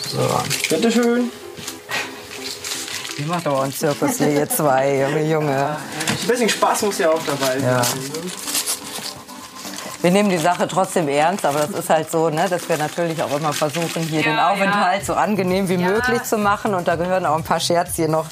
[0.08, 0.18] So,
[0.74, 1.30] bitteschön.
[3.16, 5.76] Die macht aber einen Zirkus hier, ihr zwei, Junge, Junge.
[6.20, 7.62] Ein bisschen Spaß muss ja auch dabei sein.
[7.62, 7.82] Ja.
[10.02, 13.22] Wir nehmen die Sache trotzdem ernst, aber das ist halt so, ne, dass wir natürlich
[13.22, 16.74] auch immer versuchen, hier den Aufenthalt so angenehm wie möglich zu machen.
[16.74, 18.26] Und da gehören auch ein paar Scherzchen noch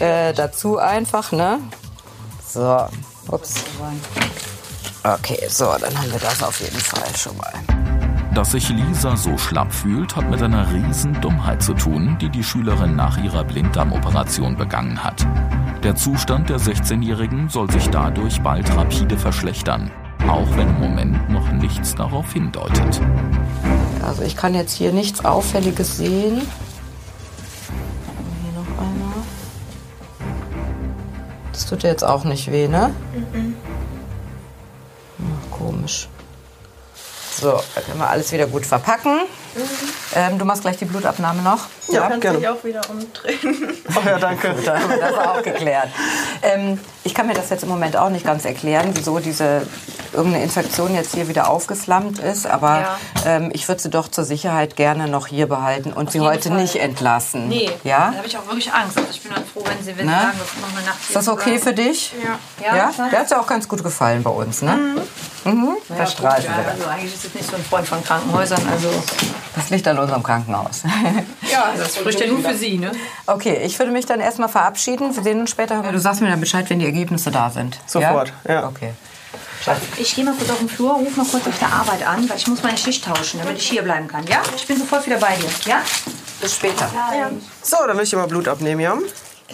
[0.00, 1.30] äh, dazu einfach.
[1.30, 1.60] Ne?
[2.44, 2.88] So,
[3.28, 3.64] ups.
[5.04, 7.52] Okay, so, dann haben wir das auf jeden Fall schon mal.
[8.34, 12.42] Dass sich Lisa so schlapp fühlt, hat mit einer riesen Dummheit zu tun, die die
[12.42, 15.24] Schülerin nach ihrer Blinddarmoperation begangen hat.
[15.84, 19.92] Der Zustand der 16-Jährigen soll sich dadurch bald rapide verschlechtern,
[20.28, 23.00] auch wenn im Moment noch nichts darauf hindeutet.
[24.06, 26.42] Also ich kann jetzt hier nichts Auffälliges sehen.
[28.42, 29.24] Hier noch einer.
[31.52, 32.94] Das tut dir jetzt auch nicht weh, ne?
[35.20, 36.08] Ach, komisch.
[37.32, 39.20] So, da können wir alles wieder gut verpacken.
[40.16, 41.60] Ähm, du machst gleich die Blutabnahme noch?
[41.88, 42.38] Ja, gerne.
[42.52, 43.72] auch wieder umdrehen.
[43.96, 44.54] Oh ja, danke.
[44.64, 45.88] Da haben wir das auch geklärt.
[46.42, 49.66] Ähm, ich kann mir das jetzt im Moment auch nicht ganz erklären, wieso diese
[50.12, 52.46] irgendeine Infektion jetzt hier wieder aufgeflammt ist.
[52.46, 52.96] Aber Ja.
[53.26, 56.48] ähm, ich würde sie doch zur Sicherheit gerne noch hier behalten und sie jeden heute
[56.50, 56.58] Fall.
[56.62, 57.48] nicht entlassen.
[57.48, 58.10] Nee, Ja?
[58.12, 58.96] da habe ich auch wirklich Angst.
[58.96, 60.18] Also ich bin dann froh, wenn Sie wenn Sie Ne?
[60.20, 62.12] sagen, das noch eine Nacht Ist das okay für dich?
[62.62, 62.66] Ja.
[62.76, 62.76] Ja?
[62.96, 63.08] Ja.
[63.10, 64.72] Der hat ja auch ganz gut gefallen bei uns, ne?
[64.72, 65.00] Mhm.
[65.44, 65.52] Ja,
[65.96, 68.62] Da strahlt ja, Also eigentlich ist es nicht so ein Freund von Krankenhäusern.
[68.70, 68.88] Also
[69.54, 70.82] Das liegt an unserem Krankenhaus.
[71.52, 72.92] ja, das spricht ja nur für Sie, ne?
[73.26, 75.14] Okay, ich würde mich dann erstmal verabschieden.
[75.14, 75.82] Wir sehen uns später.
[75.82, 77.78] Du sagst mir dann Bescheid, wenn die Ergebnisse da sind.
[77.86, 78.66] Sofort, ja.
[78.66, 78.92] Okay.
[79.96, 82.36] Ich gehe mal kurz auf den Flur, ruf mal kurz auf der Arbeit an, weil
[82.36, 84.26] ich muss meine Schicht tauschen, damit ich hier bleiben kann.
[84.26, 84.42] Ja?
[84.54, 85.48] Ich bin sofort wieder bei dir.
[85.66, 85.82] Ja?
[86.40, 86.88] Bis später.
[87.62, 88.94] So, dann will ich dir mal Blut abnehmen, ja?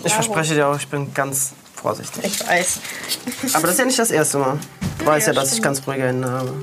[0.03, 2.25] Ich verspreche dir auch, ich bin ganz vorsichtig.
[2.25, 2.81] Ich weiß.
[3.55, 4.59] Aber das ist ja nicht das erste Mal.
[4.99, 6.55] Du weißt ja, dass ich ganz ruhige Hände habe.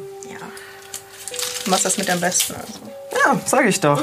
[1.67, 2.55] Du machst das mit am besten.
[2.55, 2.79] Also.
[3.11, 4.01] Ja, sag ich doch.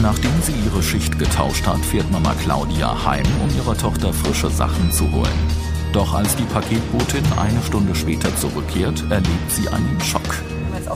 [0.00, 4.92] Nachdem sie ihre Schicht getauscht hat, fährt Mama Claudia heim, um ihrer Tochter frische Sachen
[4.92, 5.48] zu holen.
[5.92, 10.51] Doch als die Paketbotin eine Stunde später zurückkehrt, erlebt sie einen Schock.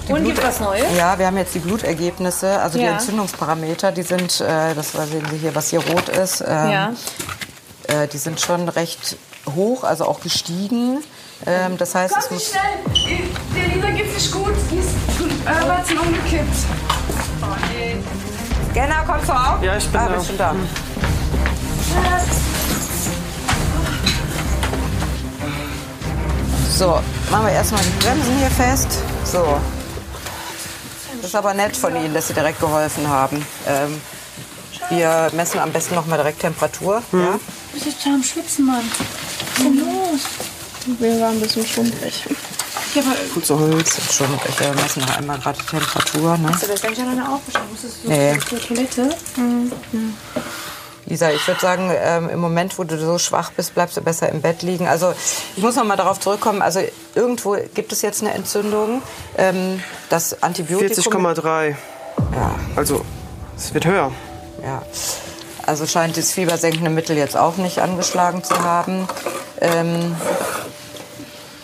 [0.09, 0.85] Und gibt was Neues?
[0.97, 2.93] Ja, wir haben jetzt die Blutergebnisse, also die Ja.
[2.93, 6.93] Entzündungsparameter, die sind, äh, das sehen Sie hier, was hier rot ist, ähm, Ja.
[7.89, 9.17] äh, die sind schon recht
[9.55, 11.03] hoch, also auch gestiegen.
[11.47, 12.63] Ähm, das heißt, es muss, schnell!
[13.55, 14.55] Der Lisa geht's nicht gut.
[14.71, 14.89] Die ist
[15.47, 16.57] äh, umgekippt.
[18.73, 19.63] Genna, kommst du auch?
[19.63, 20.15] Ja, ich bin ah, da.
[20.15, 20.55] bist schon da.
[26.71, 28.89] So, machen wir erstmal die Bremsen hier fest.
[29.25, 29.59] So.
[31.27, 33.45] Das ist aber nett von Ihnen, dass Sie direkt geholfen haben.
[33.67, 34.01] Ähm,
[34.91, 37.03] wir messen am besten noch mal direkt Temperatur.
[37.11, 37.19] Ja?
[37.19, 37.41] Du
[37.73, 38.85] bist jetzt schon am Schwitzen, Mann.
[38.89, 40.21] Was ist denn los?
[41.01, 42.23] Wir waren ein bisschen schwumprig.
[42.95, 43.99] Ja, aber Gut so Holz.
[44.17, 46.39] Schon, wir messen noch einmal gerade die Temperatur.
[46.39, 46.49] Ne?
[46.53, 47.73] das denke ich alleine auch wahrscheinlich.
[47.73, 48.39] Musstest du Nee.
[48.49, 49.17] zur Toilette?
[51.07, 54.29] Lisa, ich würde sagen, ähm, im Moment, wo du so schwach bist, bleibst du besser
[54.29, 54.89] im Bett liegen.
[54.89, 55.13] Also
[55.57, 56.63] ich muss noch mal darauf zurückkommen.
[56.63, 56.81] Also
[57.15, 59.03] irgendwo gibt es jetzt eine Entzündung.
[59.39, 61.25] Ähm, das Antibiotikum.
[61.27, 61.75] 40,3.
[62.33, 63.05] Ja, Also,
[63.57, 64.11] es wird höher.
[64.63, 64.83] ja.
[65.65, 69.09] Also scheint das fiebersenkende Mittel jetzt auch nicht angeschlagen zu haben.
[69.61, 70.15] Ähm,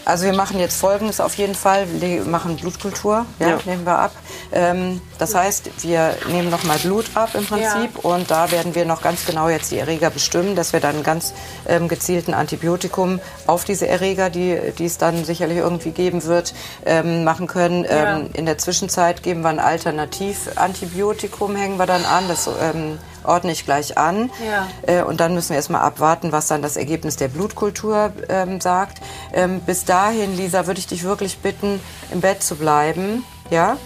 [0.05, 1.87] also wir machen jetzt Folgendes auf jeden Fall.
[2.01, 3.59] Wir machen Blutkultur, ja, Ja.
[3.65, 4.13] nehmen wir ab.
[4.53, 8.85] Ähm, das heißt, wir nehmen noch mal Blut ab im Prinzip und da werden wir
[8.85, 11.33] noch ganz genau jetzt die Erreger bestimmen, dass wir dann ganz
[11.69, 17.25] ähm, gezielten Antibiotikum auf diese Erreger, die, die es dann sicherlich irgendwie geben wird, ähm,
[17.25, 17.87] machen können.
[17.89, 22.25] Ähm, in der Zwischenzeit geben wir ein Alternativantibiotikum, hängen wir dann an.
[22.29, 24.31] Das ähm, ordne ich gleich an.
[24.47, 24.69] Ja.
[24.87, 29.01] Äh, und dann müssen wir erstmal abwarten, was dann das Ergebnis der Blutkultur ähm, sagt.
[29.33, 31.81] Ähm, bis dahin, Lisa, würde ich dich wirklich bitten,
[32.13, 33.25] im Bett zu bleiben.
[33.51, 33.77] Ja?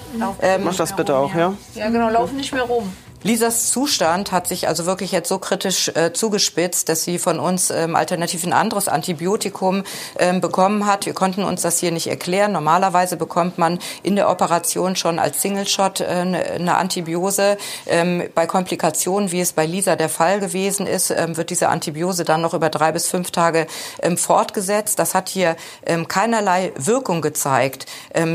[0.41, 1.55] Ähm, Mach das bitte auch, ja?
[1.75, 2.93] Ja, genau, laufen nicht mehr rum.
[3.27, 7.71] Lisas Zustand hat sich also wirklich jetzt so kritisch äh, zugespitzt, dass sie von uns
[7.71, 9.83] ähm, alternativ ein anderes Antibiotikum
[10.21, 11.07] ähm, bekommen hat.
[11.07, 12.53] Wir konnten uns das hier nicht erklären.
[12.53, 17.59] Normalerweise bekommt man in der Operation schon als Single-Shot äh, eine Antibiose.
[17.89, 22.23] Ähm, bei Komplikationen, wie es bei Lisa der Fall gewesen ist, ähm, wird diese Antibiose
[22.23, 23.67] dann noch über drei bis fünf Tage
[24.03, 25.01] ähm, fortgesetzt.
[25.01, 27.87] Das hat hier ähm, keinerlei Wirkung gezeigt.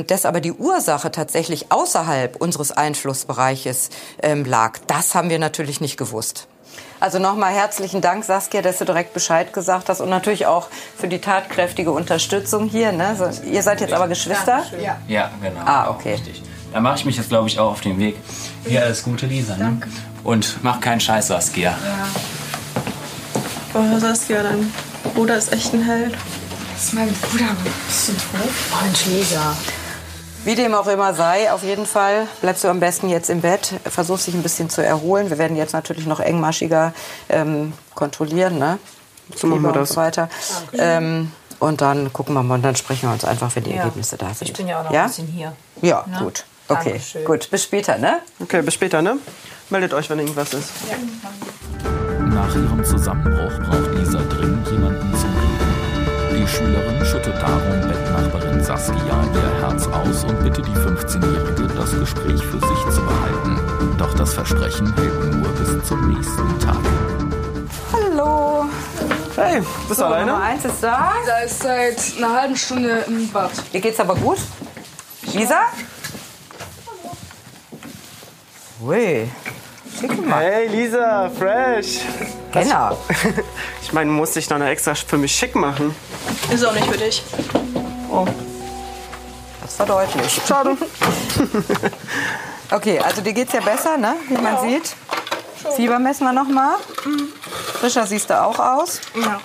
[0.08, 3.90] dass aber die Ursache tatsächlich außerhalb unseres Einflussbereiches
[4.46, 6.48] lag, das haben wir natürlich nicht gewusst.
[7.00, 11.08] Also nochmal herzlichen Dank, Saskia, dass du direkt Bescheid gesagt hast und natürlich auch für
[11.08, 12.92] die tatkräftige Unterstützung hier.
[12.92, 13.16] Ne?
[13.18, 14.64] So, ihr seid jetzt aber Geschwister?
[14.82, 15.62] Ja, ja genau.
[15.66, 16.14] Ah, okay.
[16.14, 16.44] Richtig.
[16.72, 18.16] Da mache ich mich jetzt, glaube ich, auch auf den Weg.
[18.66, 19.58] Hier alles Gute, Lisa.
[19.58, 19.64] Ne?
[19.64, 19.90] Danke.
[20.24, 21.72] Und mach keinen Scheiß, Saskia.
[21.72, 22.08] Ja.
[23.74, 24.72] Oh, Saskia, dein
[25.16, 26.14] Bruder ist echt ein Held.
[26.74, 27.56] Das ist mein Bruder.
[27.88, 28.50] Bist du tot?
[28.72, 29.56] Oh, Mensch, Lisa.
[30.44, 33.74] Wie dem auch immer sei, auf jeden Fall bleibst du am besten jetzt im Bett,
[33.86, 35.30] versuchst dich ein bisschen zu erholen.
[35.30, 36.94] Wir werden jetzt natürlich noch engmaschiger
[37.30, 38.80] ähm, kontrollieren, ne?
[39.36, 39.92] So machen wir das.
[39.92, 40.30] Und so weiter.
[40.74, 43.78] Ähm, und dann gucken wir mal und dann sprechen wir uns einfach, wenn die ja.
[43.84, 44.48] Ergebnisse da sind.
[44.48, 45.04] Ich bin ja auch noch ja?
[45.04, 45.54] ein bisschen hier.
[45.84, 46.20] Ja, Na?
[46.20, 46.44] gut.
[46.68, 47.26] Okay, Dankeschön.
[47.26, 47.50] gut.
[47.52, 48.20] Bis später, ne?
[48.40, 49.18] Okay, bis später, ne?
[49.70, 50.72] Meldet euch, wenn irgendwas ist.
[50.90, 50.98] Ja.
[52.26, 55.11] Nach ihrem Zusammenbruch braucht Lisa dringend jemanden
[56.52, 62.60] Schülerin schüttet darum Bettnachbarin Saskia ihr Herz aus und bittet die 15-Jährige, das Gespräch für
[62.60, 63.98] sich zu behalten.
[63.98, 66.76] Doch das Versprechen hält nur bis zum nächsten Tag.
[67.94, 68.66] Hallo.
[69.36, 70.32] Hey, bist so, du alleine?
[70.32, 71.14] Nummer eins ist da.
[71.22, 73.52] Lisa ist seit einer halben Stunde im Bad.
[73.72, 74.40] Dir geht's aber gut?
[75.34, 75.62] Lisa?
[78.84, 79.30] Ui.
[80.30, 82.00] Hey Lisa, fresh.
[82.52, 82.98] Genau.
[83.84, 85.94] Ich meine, musste ich noch extra für mich schick machen.
[86.52, 87.24] Ist auch nicht für dich.
[88.10, 88.26] Oh.
[89.62, 90.42] Das war deutlich.
[90.46, 90.78] Schade.
[92.72, 94.16] okay, also dir geht's ja besser, ne?
[94.28, 94.62] Wie man ja.
[94.62, 94.96] sieht.
[95.76, 96.78] Fieber messen wir noch mal.
[97.06, 97.30] Mhm.
[97.80, 99.00] Frischer siehst du auch aus.
[99.16, 99.40] Ja.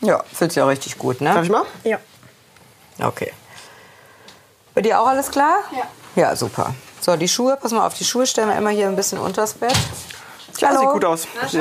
[0.00, 1.32] Ja, fühlt sich auch richtig gut, ne?
[1.32, 1.64] Darf ich mal?
[1.84, 1.98] Ja.
[3.00, 3.32] Okay.
[4.74, 5.58] Bei dir auch alles klar?
[5.70, 5.84] Ja.
[6.14, 6.74] Ja, super.
[7.00, 9.54] So, die Schuhe, pass mal auf, die Schuhe stellen wir immer hier ein bisschen unters
[9.54, 9.74] Bett.
[10.58, 10.80] Ja, Hallo.
[10.80, 11.26] sieht gut aus.
[11.44, 11.54] Ist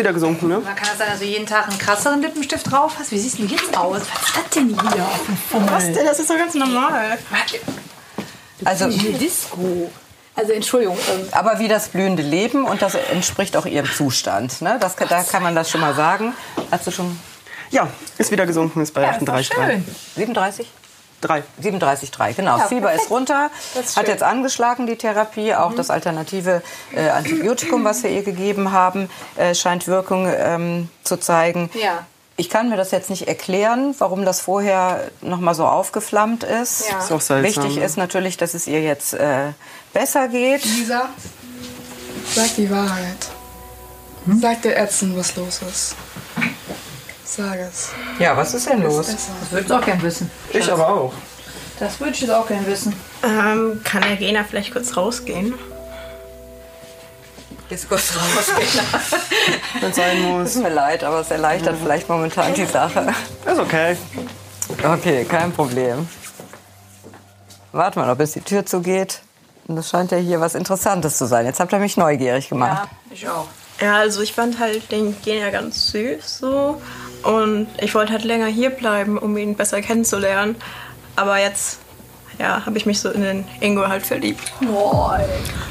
[0.00, 0.58] wieder gesunken, ne?
[0.58, 3.12] Man kann das sein, dass du jeden Tag einen krasseren Lippenstift drauf hast.
[3.12, 4.00] Wie siehst du jetzt aus?
[4.12, 5.70] Was ist das denn hier auf dem Fummel?
[5.70, 6.06] Was denn?
[6.06, 7.18] Das ist doch ganz normal.
[8.64, 9.90] Also, Disco.
[10.34, 10.96] Also Entschuldigung.
[11.12, 14.62] Ähm, aber wie das blühende Leben und das entspricht auch ihrem Zustand.
[14.62, 14.78] Ne?
[14.80, 16.34] Das, da kann man das schon mal sagen.
[16.70, 17.18] Hast du schon?
[17.70, 19.82] Ja, ist wieder gesunken, ist bei ja, 38,3.
[20.16, 20.66] 37?
[21.20, 21.42] 3.
[21.62, 22.58] 37,3, genau.
[22.58, 25.54] Ja, Fieber ist runter, ist hat jetzt angeschlagen, die Therapie.
[25.54, 25.76] Auch mhm.
[25.76, 26.62] das alternative
[26.94, 31.70] äh, Antibiotikum, was wir ihr gegeben haben, äh, scheint Wirkung ähm, zu zeigen.
[31.74, 32.06] Ja.
[32.36, 36.88] Ich kann mir das jetzt nicht erklären, warum das vorher noch mal so aufgeflammt ist.
[36.90, 36.98] Ja.
[36.98, 37.84] ist auch seltsam, Wichtig ne?
[37.84, 39.52] ist natürlich, dass es ihr jetzt äh,
[39.92, 40.64] besser geht.
[40.64, 41.10] Lisa,
[42.34, 43.28] sag die Wahrheit.
[44.24, 44.40] Hm?
[44.40, 45.96] Sag der Ärztin, was los ist.
[47.30, 47.90] Sag es.
[48.18, 49.06] Ja, was ist denn los?
[49.06, 50.28] Das würde ich auch gern wissen.
[50.52, 51.12] Ich aber auch.
[51.78, 52.92] Das würde ich jetzt auch gern wissen.
[53.22, 55.54] Ähm, kann der Gena vielleicht kurz rausgehen?
[57.68, 58.84] Jetzt kurz rausgehen.
[59.80, 60.54] Wenn es sein muss.
[60.54, 61.84] Tut mir leid, aber es erleichtert mhm.
[61.84, 63.14] vielleicht momentan die Sache.
[63.46, 63.96] Ist okay.
[64.82, 66.08] Okay, kein Problem.
[67.70, 69.20] Warte mal, ob es die Tür zugeht.
[69.68, 71.46] Und das scheint ja hier was Interessantes zu sein.
[71.46, 72.88] Jetzt habt ihr mich neugierig gemacht.
[73.08, 73.46] Ja, ich auch.
[73.80, 76.82] Ja, also ich fand halt den Gena ganz süß so.
[77.22, 80.56] Und ich wollte halt länger hier bleiben, um ihn besser kennenzulernen.
[81.16, 81.78] Aber jetzt,
[82.38, 84.52] ja, habe ich mich so in den Ingo halt verliebt.
[84.72, 85.10] Oh,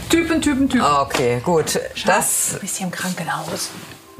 [0.10, 0.86] Typen, Typen, Typen.
[0.86, 1.80] Okay, gut.
[2.06, 3.70] Das du bist hier im Krankenhaus.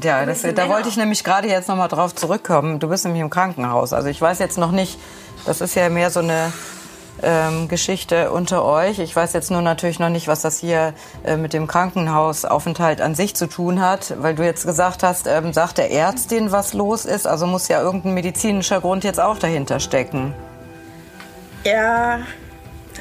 [0.02, 2.78] Ja, das, da wollte ich nämlich gerade jetzt noch mal drauf zurückkommen.
[2.78, 3.92] Du bist nämlich im Krankenhaus.
[3.92, 4.98] Also ich weiß jetzt noch nicht,
[5.44, 6.52] das ist ja mehr so eine
[7.22, 8.98] ähm, Geschichte unter euch.
[8.98, 10.94] Ich weiß jetzt nur natürlich noch nicht, was das hier
[11.24, 15.52] äh, mit dem Krankenhausaufenthalt an sich zu tun hat, weil du jetzt gesagt hast, ähm,
[15.52, 17.26] sagt der Ärztin, was los ist.
[17.26, 20.34] Also muss ja irgendein medizinischer Grund jetzt auch dahinter stecken.
[21.64, 22.20] Ja,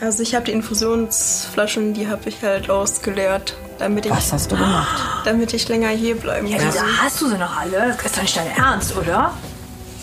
[0.02, 4.12] also ich habe die Infusionsflaschen, die habe ich halt ausgeleert, damit ich.
[4.12, 5.02] Was hast du gemacht?
[5.26, 6.74] Damit ich länger hier bleiben kann.
[6.74, 7.96] Ja, hast du sie noch alle?
[7.96, 9.34] Das ist doch nicht dein Ernst, oder?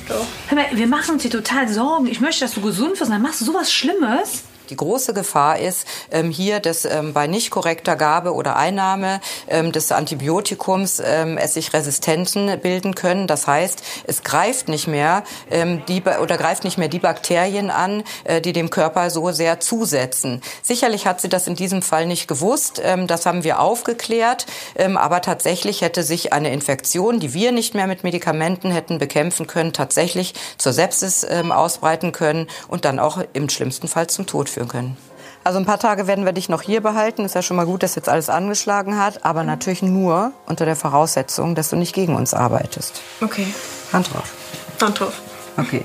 [0.09, 0.27] Doch.
[0.49, 2.07] Hör mal, wir machen uns hier total Sorgen.
[2.07, 3.11] Ich möchte, dass du gesund wirst.
[3.11, 4.45] Dann machst du sowas Schlimmes.
[4.71, 9.73] Die große Gefahr ist ähm, hier, dass ähm, bei nicht korrekter Gabe oder Einnahme ähm,
[9.73, 13.27] des Antibiotikums ähm, es sich Resistenzen bilden können.
[13.27, 18.03] Das heißt, es greift nicht mehr ähm, die oder greift nicht mehr die Bakterien an,
[18.25, 20.43] äh, die dem Körper so sehr zusetzen.
[20.63, 22.81] Sicherlich hat sie das in diesem Fall nicht gewusst.
[22.83, 24.47] Ähm, das haben wir aufgeklärt.
[24.77, 29.47] Ähm, aber tatsächlich hätte sich eine Infektion, die wir nicht mehr mit Medikamenten hätten bekämpfen
[29.47, 34.49] können, tatsächlich zur Sepsis ähm, ausbreiten können und dann auch im schlimmsten Fall zum Tod
[34.49, 34.97] führen können.
[35.45, 37.25] Also ein paar Tage werden wir dich noch hier behalten.
[37.25, 39.25] Ist ja schon mal gut, dass jetzt alles angeschlagen hat.
[39.25, 43.01] Aber natürlich nur unter der Voraussetzung, dass du nicht gegen uns arbeitest.
[43.23, 43.47] Okay.
[43.93, 44.33] Hand drauf.
[44.81, 45.13] Hand drauf.
[45.57, 45.83] Okay.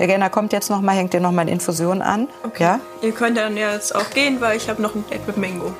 [0.00, 2.26] Der Gerner kommt jetzt noch mal, hängt dir noch mal eine Infusion an.
[2.42, 2.64] Okay.
[2.64, 2.80] Ja?
[3.02, 5.72] Ihr könnt dann jetzt auch gehen, weil ich habe noch ein Date mit Mingo.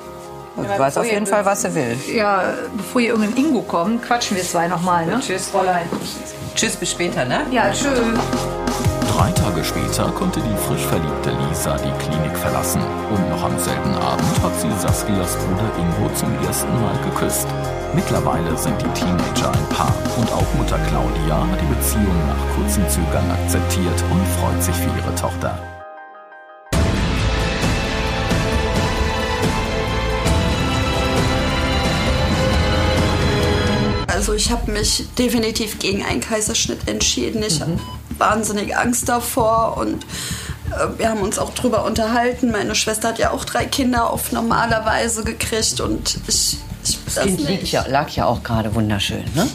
[0.55, 1.97] Und du weißt auf jeden Fall, was er will.
[2.13, 5.19] Ja, bevor hier irgendein Ingo kommt, quatschen wir zwei noch mal, ne?
[5.19, 5.89] Tschüss, Fräulein.
[6.55, 7.41] Tschüss, bis später, ne?
[7.51, 7.99] Ja, tschüss.
[9.65, 12.81] Später konnte die frisch verliebte Lisa die Klinik verlassen.
[13.09, 17.47] Und noch am selben Abend hat sie Saskias Bruder Ingo zum ersten Mal geküsst.
[17.95, 22.87] Mittlerweile sind die Teenager ein Paar und auch Mutter Claudia hat die Beziehung nach kurzem
[22.89, 25.57] Zögern akzeptiert und freut sich für ihre Tochter.
[34.07, 37.43] Also ich habe mich definitiv gegen einen Kaiserschnitt entschieden.
[37.43, 37.77] Ich habe
[38.17, 40.03] wahnsinnig Angst davor und
[40.71, 42.51] äh, wir haben uns auch drüber unterhalten.
[42.51, 47.23] Meine Schwester hat ja auch drei Kinder auf normale Weise gekriegt und ich, ich Das
[47.23, 49.23] Kind liegt ja, lag ja auch gerade wunderschön.
[49.35, 49.47] Ne?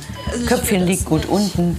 [0.46, 1.78] Köpfchen liegt gut unten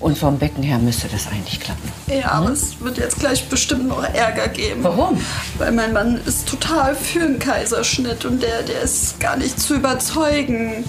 [0.00, 1.90] und vom Becken her müsste das eigentlich klappen.
[2.06, 4.82] Ja, aber es wird jetzt gleich bestimmt noch Ärger geben.
[4.82, 5.20] Warum?
[5.58, 9.74] Weil mein Mann ist total für einen Kaiserschnitt und der, der ist gar nicht zu
[9.74, 10.84] überzeugen.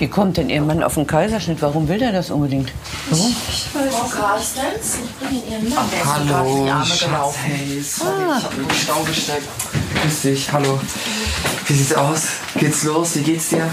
[0.00, 1.60] Wie kommt denn Ihr Mann auf den Kaiserschnitt?
[1.60, 2.72] Warum will er das unbedingt?
[3.10, 3.36] Warum?
[3.36, 5.84] Frau Carstens, ich bringe Ihren Mann.
[6.02, 7.36] Hallo, Arme Schatz.
[7.36, 9.46] Hey, sorry, ich hab im Stau gesteckt.
[10.00, 10.80] Grüß dich, hallo.
[11.66, 12.22] Wie sieht's aus?
[12.56, 13.16] Geht's los?
[13.16, 13.70] Wie geht's dir?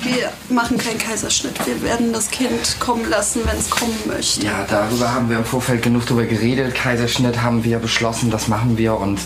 [0.00, 1.54] Wir machen keinen Kaiserschnitt.
[1.66, 4.46] Wir werden das Kind kommen lassen, wenn es kommen möchte.
[4.46, 6.74] Ja, darüber haben wir im Vorfeld genug drüber geredet.
[6.74, 9.20] Kaiserschnitt haben wir beschlossen, das machen wir und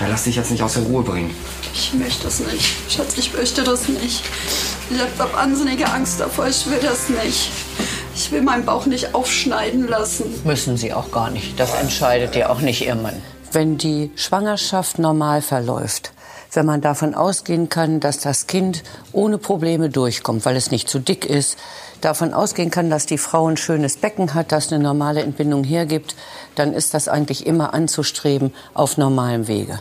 [0.00, 1.30] ja, lass dich jetzt nicht aus der Ruhe bringen.
[1.72, 2.74] Ich möchte das nicht.
[2.90, 4.24] Schatz, ich möchte das nicht.
[4.88, 6.46] Ich habe wahnsinnige Angst davor.
[6.46, 7.50] Ich will das nicht.
[8.14, 10.24] Ich will meinen Bauch nicht aufschneiden lassen.
[10.44, 11.58] Müssen Sie auch gar nicht.
[11.58, 13.20] Das entscheidet ja auch nicht Ihr Mann.
[13.50, 16.12] Wenn die Schwangerschaft normal verläuft,
[16.52, 21.00] wenn man davon ausgehen kann, dass das Kind ohne Probleme durchkommt, weil es nicht zu
[21.00, 21.58] dick ist,
[22.00, 26.14] davon ausgehen kann, dass die Frau ein schönes Becken hat, das eine normale Entbindung hergibt,
[26.54, 29.80] dann ist das eigentlich immer anzustreben auf normalem Wege.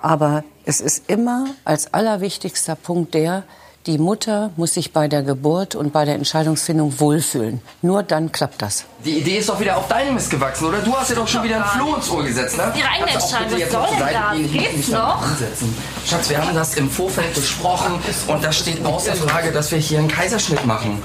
[0.00, 3.44] Aber es ist immer als allerwichtigster Punkt der,
[3.86, 7.60] die Mutter muss sich bei der Geburt und bei der Entscheidungsfindung wohlfühlen.
[7.82, 8.84] Nur dann klappt das.
[9.04, 10.78] Die Idee ist doch wieder auf deinem Mist gewachsen, oder?
[10.78, 12.72] Du hast ja doch schon wieder ein Floh ins Ohr gesetzt, ne?
[12.76, 13.60] Ihre eigene Entscheidung.
[13.60, 15.24] Was auf die soll denn gehen, Geht's noch?
[16.06, 19.98] Schatz, wir haben das im Vorfeld besprochen und das steht außer Frage, dass wir hier
[19.98, 21.02] einen Kaiserschnitt machen.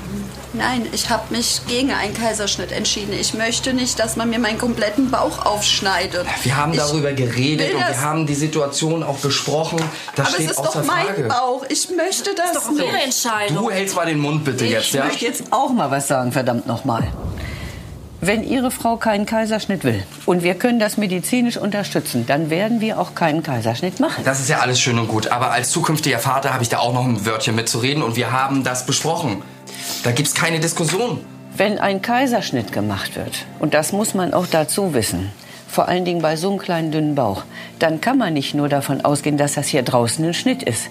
[0.54, 3.14] Nein, ich habe mich gegen einen Kaiserschnitt entschieden.
[3.14, 6.26] Ich möchte nicht, dass man mir meinen kompletten Bauch aufschneidet.
[6.44, 9.80] Wir haben Ich darüber geredet und wir das- haben die Situation auch besprochen.
[10.16, 11.24] Das Aber steht es ist außer doch mein Frage.
[11.24, 11.66] Bauch.
[11.70, 13.56] Ich möchte das nicht.
[13.56, 15.04] Du hältst mal den Mund bitte jetzt, ja?
[15.04, 17.04] Ich möchte jetzt auch mal was sagen, verdammt nochmal.
[18.20, 23.00] Wenn Ihre Frau keinen Kaiserschnitt will und wir können das medizinisch unterstützen, dann werden wir
[23.00, 24.24] auch keinen Kaiserschnitt machen.
[24.26, 26.94] Das ist ja alles schön und gut, aber als zukünftiger Vater habe ich da auch
[26.94, 29.44] noch ein Wörtchen mitzureden und wir haben das besprochen.
[30.08, 31.20] Da gibt's keine Diskussion.
[31.58, 35.34] Wenn ein Kaiserschnitt gemacht wird, und das muss man auch dazu wissen,
[35.68, 37.44] vor allen Dingen bei so einem kleinen dünnen Bauch,
[37.78, 40.90] dann kann man nicht nur davon ausgehen, dass das hier draußen ein Schnitt ist.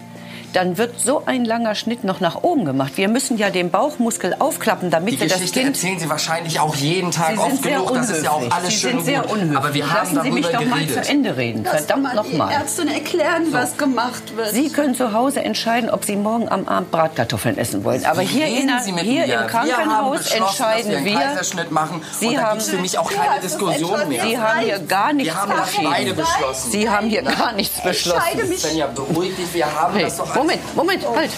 [0.52, 2.92] Dann wird so ein langer Schnitt noch nach oben gemacht.
[2.96, 6.60] Wir müssen ja den Bauchmuskel aufklappen, damit Die wir das Geschichte Kind erzählen Sie wahrscheinlich
[6.60, 7.92] auch jeden Tag Sie oft genug.
[7.94, 8.54] Das ist ja auch unhöflich.
[8.54, 9.32] alles Sie schön sind und sehr gut.
[9.32, 9.56] unhöflich.
[9.58, 11.04] Aber wir haben Lassen Sie mich doch mal geredet.
[11.04, 11.62] zu Ende reden.
[11.64, 12.52] Lass Verdammt mal nochmal.
[12.52, 14.50] Ärztin erklären, was gemacht wird.
[14.52, 18.04] Sie können zu Hause entscheiden, ob Sie morgen am Abend Bratkartoffeln essen wollen.
[18.06, 18.70] Aber Wie hier, in
[19.02, 21.14] hier im Wir haben Krankenhaus dass entscheiden wir einen wir.
[21.16, 24.24] Kaiserschnitt machen Sie und da haben gibt's für mich auch keine Diskussion mehr.
[24.24, 26.70] Sie haben hier gar nichts Wir haben das beschlossen.
[26.70, 28.22] Sie haben hier gar nichts beschlossen.
[28.56, 31.30] Svenja, beruhig dich, wir haben das doch alles- Moment, Moment, halt.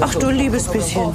[0.00, 1.14] Ach du liebes bisschen.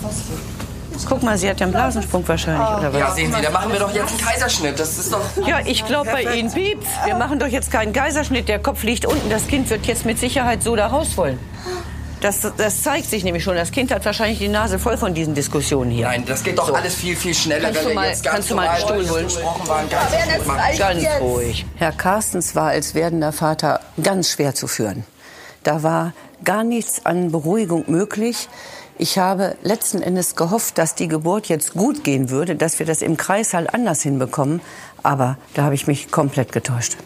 [1.09, 2.99] Guck mal, sie hat ja einen Blasensprung wahrscheinlich, oder was?
[2.99, 4.79] Ja, sehen Sie, da machen wir doch jetzt einen Kaiserschnitt.
[4.79, 5.21] Das ist doch...
[5.47, 6.87] Ja, ich glaube bei Ihnen piept's.
[7.05, 8.47] Wir machen doch jetzt keinen Kaiserschnitt.
[8.47, 9.29] Der Kopf liegt unten.
[9.29, 11.39] Das Kind wird jetzt mit Sicherheit so da raus wollen.
[12.21, 13.55] Das, das zeigt sich nämlich schon.
[13.55, 16.05] Das Kind hat wahrscheinlich die Nase voll von diesen Diskussionen hier.
[16.05, 16.75] Nein, das geht doch So.
[16.75, 18.79] alles viel, viel schneller, Kannst wenn du wir mal- jetzt ganz kannst du mal einen
[18.81, 19.27] Stuhl holen?
[19.67, 19.89] waren.
[20.45, 20.77] Machen.
[20.77, 21.65] Ganz ruhig.
[21.77, 25.03] Herr Carstens war als werdender Vater ganz schwer zu führen.
[25.63, 26.13] Da war
[26.43, 28.49] gar nichts an Beruhigung möglich.
[28.97, 33.01] Ich habe letzten Endes gehofft, dass die Geburt jetzt gut gehen würde, dass wir das
[33.01, 34.61] im Kreissaal anders hinbekommen.
[35.01, 36.97] Aber da habe ich mich komplett getäuscht.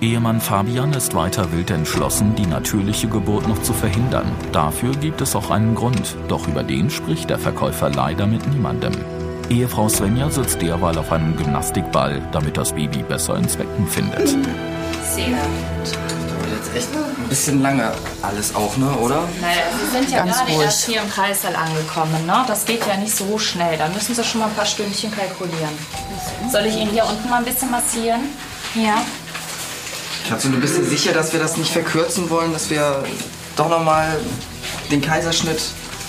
[0.00, 4.30] Ehemann Fabian ist weiter wild entschlossen, die natürliche Geburt noch zu verhindern.
[4.52, 8.92] Dafür gibt es auch einen Grund, doch über den spricht der Verkäufer leider mit niemandem.
[9.48, 14.28] Ehefrau Svenja sitzt derweil auf einem Gymnastikball, damit das Baby besser ins Becken findet.
[15.14, 15.38] Sehr.
[16.54, 17.92] Jetzt echt ein bisschen lange
[18.22, 19.24] alles auch, ne, oder?
[19.40, 20.64] Naja, Sie sind ja Ganz gerade ruhig.
[20.64, 22.26] erst hier im Kreissaal angekommen.
[22.26, 22.44] Ne?
[22.46, 23.76] Das geht ja nicht so schnell.
[23.78, 25.76] Da müssen Sie schon mal ein paar Stündchen kalkulieren.
[26.50, 28.20] Soll ich Ihnen hier unten mal ein bisschen massieren?
[28.74, 29.02] Ja.
[30.28, 33.04] Schatz, und du bist dir sicher, dass wir das nicht verkürzen wollen, dass wir
[33.56, 34.16] doch noch mal
[34.90, 35.60] den Kaiserschnitt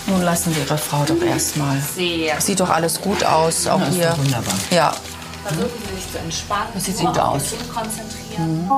[0.07, 1.77] Nun lassen wir Ihre Frau doch erstmal.
[1.95, 2.39] Sehr.
[2.41, 4.09] Sieht doch alles gut aus, auch hier.
[4.09, 4.53] doch wunderbar.
[4.71, 4.93] Ja.
[5.43, 6.69] Versuchen Sie sich zu entspannen.
[6.73, 7.53] Das sieht gut aus.
[7.73, 8.69] konzentrieren.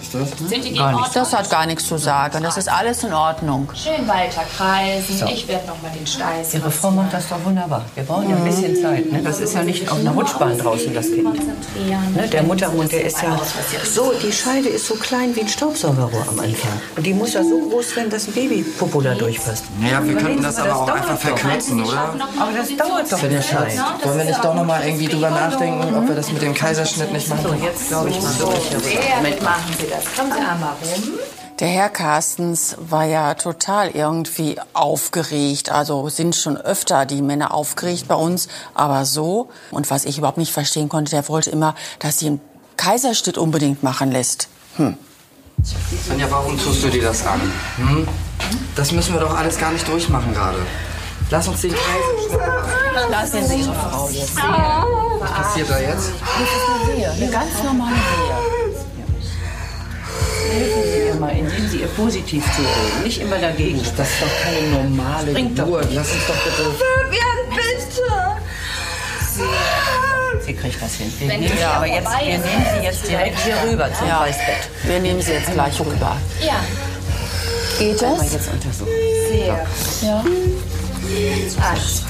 [0.00, 0.48] Ist das?
[0.48, 1.16] Sind die Gar in nicht.
[1.16, 2.42] Das hat gar nichts zu sagen.
[2.42, 3.68] Das ist alles in Ordnung.
[3.74, 5.18] Schön weiter kreisen.
[5.18, 5.26] So.
[5.26, 6.54] Ich werde noch mal den Steiß.
[6.54, 7.84] Ihre Frau macht das doch wunderbar.
[7.94, 9.10] Wir brauchen ja ein bisschen Zeit.
[9.10, 9.22] Ne?
[9.22, 11.34] Das ist ja nicht auf einer Rutschbahn draußen, das Kind.
[11.34, 12.28] Ne?
[12.28, 13.38] Der Muttermund, der ist ja
[13.84, 16.80] so, die Scheide ist so klein wie ein Staubsaugerrohr am Anfang.
[16.96, 19.64] Und die muss ja so groß werden, dass ein Babypopo da durchpasst.
[19.82, 22.14] Ja, wir könnten das aber auch einfach verkürzen, oder?
[22.38, 23.74] Aber das dauert doch Für den Schatz.
[24.04, 27.12] Wollen wir nicht doch noch mal irgendwie drüber nachdenken, ob wir das mit dem Kaiserschnitt
[27.12, 27.42] nicht machen?
[27.42, 29.16] So, jetzt glaube ich mal So, wirklich darüber.
[29.16, 30.04] Moment, machen Sie das.
[30.16, 31.18] Kommen Sie einmal rum.
[31.60, 35.70] Der Herr Carstens war ja total irgendwie aufgeregt.
[35.70, 39.50] Also sind schon öfter die Männer aufgeregt bei uns, aber so.
[39.70, 42.40] Und was ich überhaupt nicht verstehen konnte, der wollte immer, dass sie einen
[42.78, 44.48] Kaiserschnitt unbedingt machen lässt.
[44.76, 44.96] Hm.
[46.08, 47.40] Sonja, warum tust du dir das an?
[47.76, 48.08] Hm?
[48.74, 50.58] Das müssen wir doch alles gar nicht durchmachen gerade.
[51.30, 53.10] Lass uns den machen.
[53.10, 54.36] Lassen Sie Ihre Frau jetzt.
[54.36, 56.10] Was passiert da jetzt?
[56.10, 58.34] Das ist eine Wehe, eine ganz normale Wehe.
[60.52, 63.80] Helfen Sie ihr mal, indem Sie ihr positiv zureden, nicht immer dagegen.
[63.96, 65.84] Das ist doch keine normale doch Geburt.
[65.90, 65.94] nichts.
[65.96, 66.62] Lass uns doch bitte...
[66.72, 68.10] Fabian, bitte!
[70.44, 71.12] Sie kriegt das hin.
[71.18, 72.44] Wir Wenn nehmen Sie sie aber jetzt, wir nehmen
[72.78, 74.20] sie jetzt direkt hier rüber zum Ja.
[74.20, 74.68] Weißbett.
[74.82, 76.16] Wir nehmen sie jetzt gleich rüber.
[76.44, 76.64] Ja.
[77.78, 78.18] Geht das?
[78.18, 78.90] Mal jetzt untersuchen.
[79.30, 79.66] Sehr.
[80.02, 80.24] Ja.
[81.60, 82.04] Also,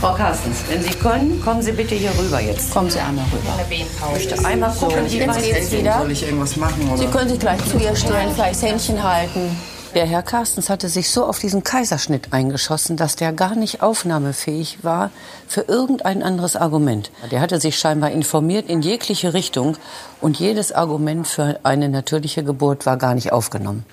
[0.00, 2.72] Frau Carstens, wenn Sie können, kommen Sie bitte hier rüber jetzt.
[2.72, 3.54] Kommen Sie einmal rüber.
[3.70, 5.98] Ich möchte einmal gucken, wie weit geht's wieder.
[5.98, 6.98] Soll ich irgendwas machen, oder?
[6.98, 9.56] Sie können sich gleich zu ihr stellen, vielleicht das Händchen halten.
[9.98, 14.84] Der Herr Carstens hatte sich so auf diesen Kaiserschnitt eingeschossen, dass der gar nicht aufnahmefähig
[14.84, 15.10] war
[15.48, 17.10] für irgendein anderes Argument.
[17.32, 19.76] Der hatte sich scheinbar informiert in jegliche Richtung
[20.20, 23.84] und jedes Argument für eine natürliche Geburt war gar nicht aufgenommen.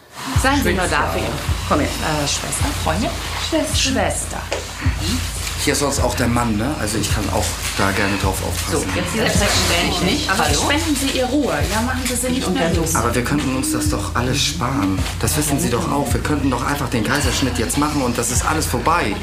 [0.43, 1.25] Seien Sie nur da für ihn.
[1.67, 1.87] Komm her.
[1.87, 3.09] Äh, Schwester, Freundin?
[3.49, 3.75] Schwester.
[3.75, 5.34] Schwester.
[5.65, 6.75] Hier ist sonst auch der Mann, ne?
[6.79, 7.43] Also ich kann auch
[7.75, 8.87] da gerne drauf aufpassen.
[9.11, 9.49] Sie erschrecken
[9.89, 10.29] ich nicht.
[10.29, 10.61] Aber Hallo?
[10.61, 11.55] spenden Sie ihr Ruhe.
[11.73, 12.93] Ja, machen Sie sie nicht mehr los.
[12.93, 14.99] Aber wir könnten uns das doch alles sparen.
[15.19, 16.13] Das wissen Sie doch auch.
[16.13, 19.15] Wir könnten doch einfach den Kaiserschnitt jetzt machen und das ist alles vorbei.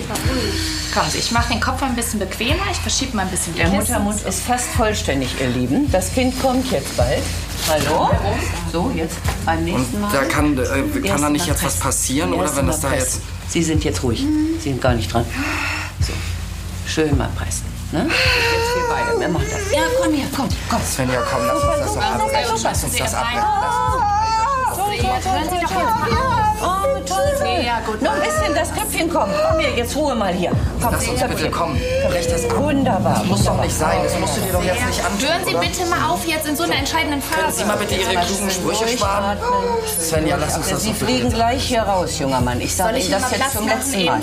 [0.92, 2.64] Kommen Sie, ich mache den Kopf ein bisschen bequemer.
[2.72, 3.78] Ich verschiebe mal ein bisschen die Der Kissen.
[3.78, 5.92] Muttermund ist fast vollständig, ihr Lieben.
[5.92, 7.22] Das Kind kommt jetzt bald.
[7.68, 8.10] Hallo?
[8.72, 9.14] So, jetzt
[9.46, 10.10] beim Und nächsten Mal.
[10.12, 13.20] da kann, äh, kann da nicht jetzt was passieren, oder wenn das da jetzt...
[13.48, 14.26] Sie sind jetzt ruhig.
[14.58, 15.24] Sie sind gar nicht dran.
[16.92, 17.64] Schön mal pressen.
[17.90, 18.04] Ne?
[18.04, 19.18] Jetzt wir beide.
[19.18, 19.72] Wer macht das?
[19.72, 20.82] Ja, komm her, komm, komm.
[20.82, 22.60] Svenja, komm, lass uns das doch abbrechen.
[22.62, 23.42] Lass uns das abbrechen.
[25.24, 26.08] Hören Sie doch jetzt mal
[26.60, 27.32] Oh, toll.
[27.38, 28.02] Sehr gut.
[28.02, 29.32] Noch ein bisschen das Köpfchen kommen.
[29.48, 30.50] Komm hier, jetzt Ruhe mal hier.
[30.82, 31.80] Komm, Lass uns bitte kommen.
[32.56, 33.14] Wunderbar.
[33.20, 33.98] Das muss doch nicht sein.
[34.04, 35.60] Das musst du dir doch jetzt nicht antun, Hören Sie oder?
[35.60, 37.40] bitte mal auf jetzt in so einer entscheidenden Phase.
[37.40, 39.38] Können Sie mal bitte Ihre klugen Sprüche sparen?
[39.98, 42.60] Svenja, lass uns das Sie fliegen gleich hier raus, junger Mann.
[42.60, 44.04] Ich sage Soll ich Ihnen das jetzt zum letzten?
[44.04, 44.20] Mal.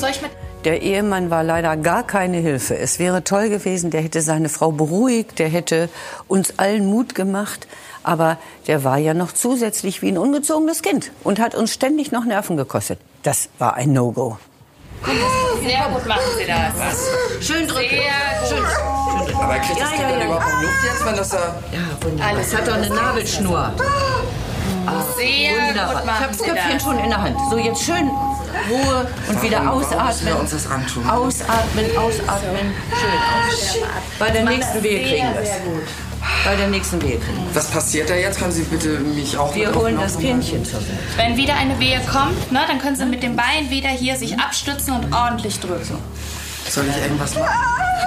[0.66, 2.78] Der Ehemann war leider gar keine Hilfe.
[2.78, 5.88] Es wäre toll gewesen, der hätte seine Frau beruhigt, der hätte
[6.28, 7.68] uns allen Mut gemacht.
[8.04, 8.38] Aber
[8.68, 12.58] der war ja noch zusätzlich wie ein ungezogenes Kind und hat uns ständig noch Nerven
[12.58, 13.00] gekostet.
[13.24, 14.38] Das war ein No-Go.
[15.64, 17.48] Sehr gut machen Sie das.
[17.48, 17.90] Schön drücken.
[17.90, 19.36] Sehr gut.
[19.42, 21.64] Aber kriegt das Kind denn überhaupt noch Luft jetzt, wenn das da...
[22.22, 23.74] Alles hat doch eine Nabelschnur.
[25.18, 26.00] Sehr gut Wunderbar.
[26.00, 27.38] Ich machen habe das Köpfchen schon in der Hand.
[27.50, 28.10] So, jetzt schön
[28.70, 30.36] Ruhe und wieder Warum- warum müssen wir ausatmen.
[30.42, 31.10] uns das antun?
[31.10, 32.74] Ausatmen, ausatmen.
[33.00, 33.90] Schön aus.
[34.18, 35.50] Bei der nächsten Wehe kriegen wir es.
[36.46, 38.40] Bei der nächsten Wehe kriegen wir Was passiert da jetzt?
[38.40, 39.54] Können Sie bitte mich auch.
[39.56, 40.90] Wir holen das Kindchen zur Welt.
[41.16, 44.38] Wenn wieder eine Wehe kommt, ne, dann können Sie mit dem Bein wieder hier sich
[44.40, 45.98] abstützen und ordentlich drücken.
[46.70, 47.50] Soll ich irgendwas machen?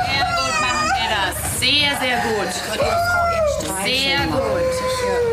[0.07, 1.61] Sehr gut machen Sie das.
[1.61, 2.53] Sehr, sehr gut.
[3.85, 5.32] Sehr gut.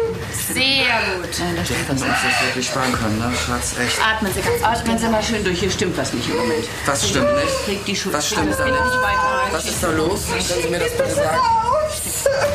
[0.53, 0.63] Sehr
[1.15, 1.29] gut.
[1.39, 3.75] Nein, das stimmt Wir uns das wirklich sparen können, ne, Schatz?
[3.79, 3.99] Echt.
[4.01, 5.59] Atmen Sie ganz Atmen Sie mal schön durch.
[5.59, 6.65] Hier stimmt was nicht im Moment.
[6.85, 7.65] Was stimmt nicht?
[7.65, 8.13] Kriegt die Schuhe.
[8.13, 9.51] Was stimmt da nicht nicht?
[9.51, 10.21] Was ist da los?
[10.27, 11.37] Können Sie mir das bitte sagen?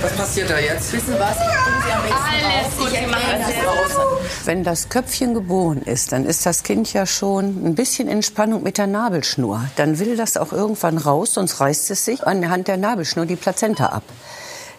[0.03, 0.93] Was passiert da jetzt?
[0.93, 1.37] Wissen was?
[1.39, 4.47] Alles gut, Sie machen das.
[4.47, 8.63] Wenn das Köpfchen geboren ist, dann ist das Kind ja schon ein bisschen in Spannung
[8.63, 9.65] mit der Nabelschnur.
[9.77, 13.87] Dann will das auch irgendwann raus, sonst reißt es sich anhand der Nabelschnur die Plazenta
[13.87, 14.03] ab.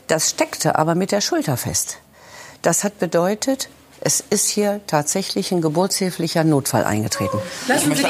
[0.07, 1.97] Das steckte aber mit der Schulter fest.
[2.65, 3.69] Das hat bedeutet,
[4.01, 7.37] es ist hier tatsächlich ein geburtshilflicher Notfall eingetreten.
[7.67, 8.07] Ich möchte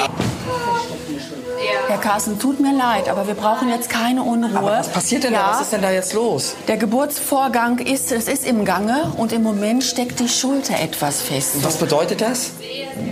[1.90, 4.58] Herr Carsten, tut mir leid, aber wir brauchen jetzt keine Unruhe.
[4.58, 5.40] Aber was passiert denn da?
[5.40, 5.52] Ja.
[5.52, 6.56] Was ist denn da jetzt los?
[6.70, 11.56] Der Geburtsvorgang ist, es ist im Gange und im Moment steckt die Schulter etwas fest.
[11.62, 12.52] Was bedeutet das?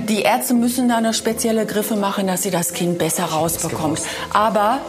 [0.07, 3.99] Die Ärzte müssen da noch spezielle Griffe machen, dass sie das Kind besser rausbekommt.
[4.31, 4.79] Aber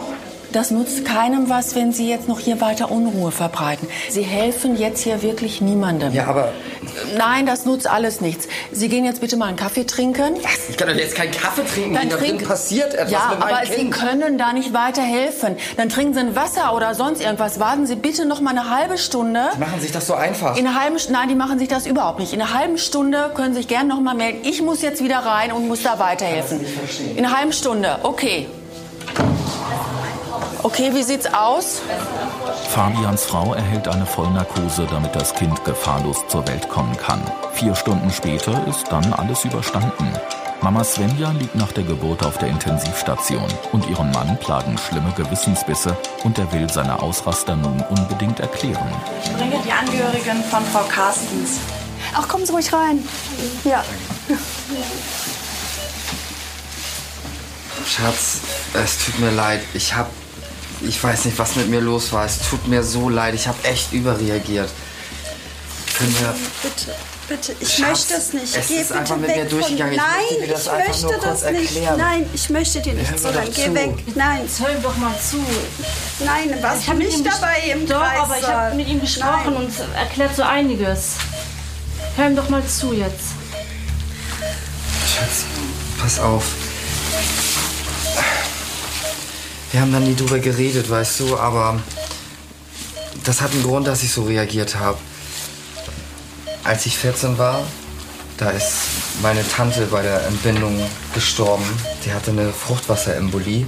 [0.55, 3.87] das nutzt keinem was, wenn Sie jetzt noch hier weiter Unruhe verbreiten.
[4.09, 6.13] Sie helfen jetzt hier wirklich niemandem.
[6.13, 6.53] Ja, aber
[7.17, 8.47] Nein, das nutzt alles nichts.
[8.71, 10.35] Sie gehen jetzt bitte mal einen Kaffee trinken.
[10.69, 11.93] ich kann doch jetzt keinen Kaffee trinken.
[11.95, 13.91] Dann da drin trink- passiert etwas ja, mit meinem aber Sie Kind.
[13.91, 15.57] können da nicht weiterhelfen.
[15.77, 17.59] Dann trinken Sie ein Wasser oder sonst irgendwas.
[17.59, 19.49] Warten Sie bitte noch mal eine halbe Stunde.
[19.55, 20.55] Die machen sich das so einfach.
[20.57, 22.33] In einer halben Nein, die machen sich das überhaupt nicht.
[22.33, 24.39] In einer halben Stunde können Sie sich gerne noch mal melden.
[24.43, 26.61] Ich muss jetzt wieder rein und muss da weiterhelfen.
[27.15, 27.99] In einer halben Stunde.
[28.03, 28.47] Okay.
[30.65, 31.83] Okay, wie sieht's aus?
[32.69, 37.21] Fabians Frau erhält eine Vollnarkose, damit das Kind gefahrlos zur Welt kommen kann.
[37.53, 40.11] Vier Stunden später ist dann alles überstanden.
[40.63, 45.95] Mama Svenja liegt nach der Geburt auf der Intensivstation und ihren Mann plagen schlimme Gewissensbisse
[46.23, 48.89] und er will seine Ausraster nun unbedingt erklären.
[49.23, 51.59] Ich bringe die Angehörigen von Frau Carstens.
[52.15, 53.07] Ach, kommen Sie ruhig rein.
[53.65, 53.83] Ja.
[57.85, 58.39] Schatz,
[58.73, 59.61] es tut mir leid.
[59.75, 60.09] Ich hab.
[60.81, 62.25] Ich weiß nicht, was mit mir los war.
[62.25, 63.33] Es tut mir so leid.
[63.33, 64.69] Ich habe echt überreagiert.
[65.97, 66.35] Können wir.
[66.61, 66.95] Bitte,
[67.29, 68.55] bitte, ich Schatz, möchte es nicht.
[68.57, 69.93] es Geh ist bitte einfach mit weg mir durchgegangen.
[69.93, 70.09] Ich Von...
[70.11, 71.75] möchte Nein, dir das ich möchte nur kurz das nicht.
[71.75, 71.97] erklären.
[71.97, 73.45] Nein, ich möchte dir nicht Hör mir so lang.
[73.45, 73.75] doch Geh zu.
[73.75, 74.15] weg.
[74.15, 74.41] Nein.
[74.43, 75.37] Jetzt hör ihm doch mal zu.
[76.25, 78.19] Nein, warst Ich du hab mit ihm nicht dabei im Doch, Kreissaal?
[78.25, 79.55] aber ich habe mit ihm gesprochen Nein.
[79.55, 81.11] und erklärt so einiges.
[82.17, 83.31] Hör ihm doch mal zu jetzt.
[85.07, 85.45] Schatz,
[86.01, 86.43] pass auf.
[89.75, 91.81] Wir haben dann nie drüber geredet, weißt du, aber
[93.25, 94.97] das hat einen Grund, dass ich so reagiert habe.
[96.63, 97.61] Als ich 14 war,
[98.37, 98.71] da ist
[99.21, 100.79] meine Tante bei der Entbindung
[101.13, 101.65] gestorben.
[102.05, 103.67] Die hatte eine Fruchtwasserembolie.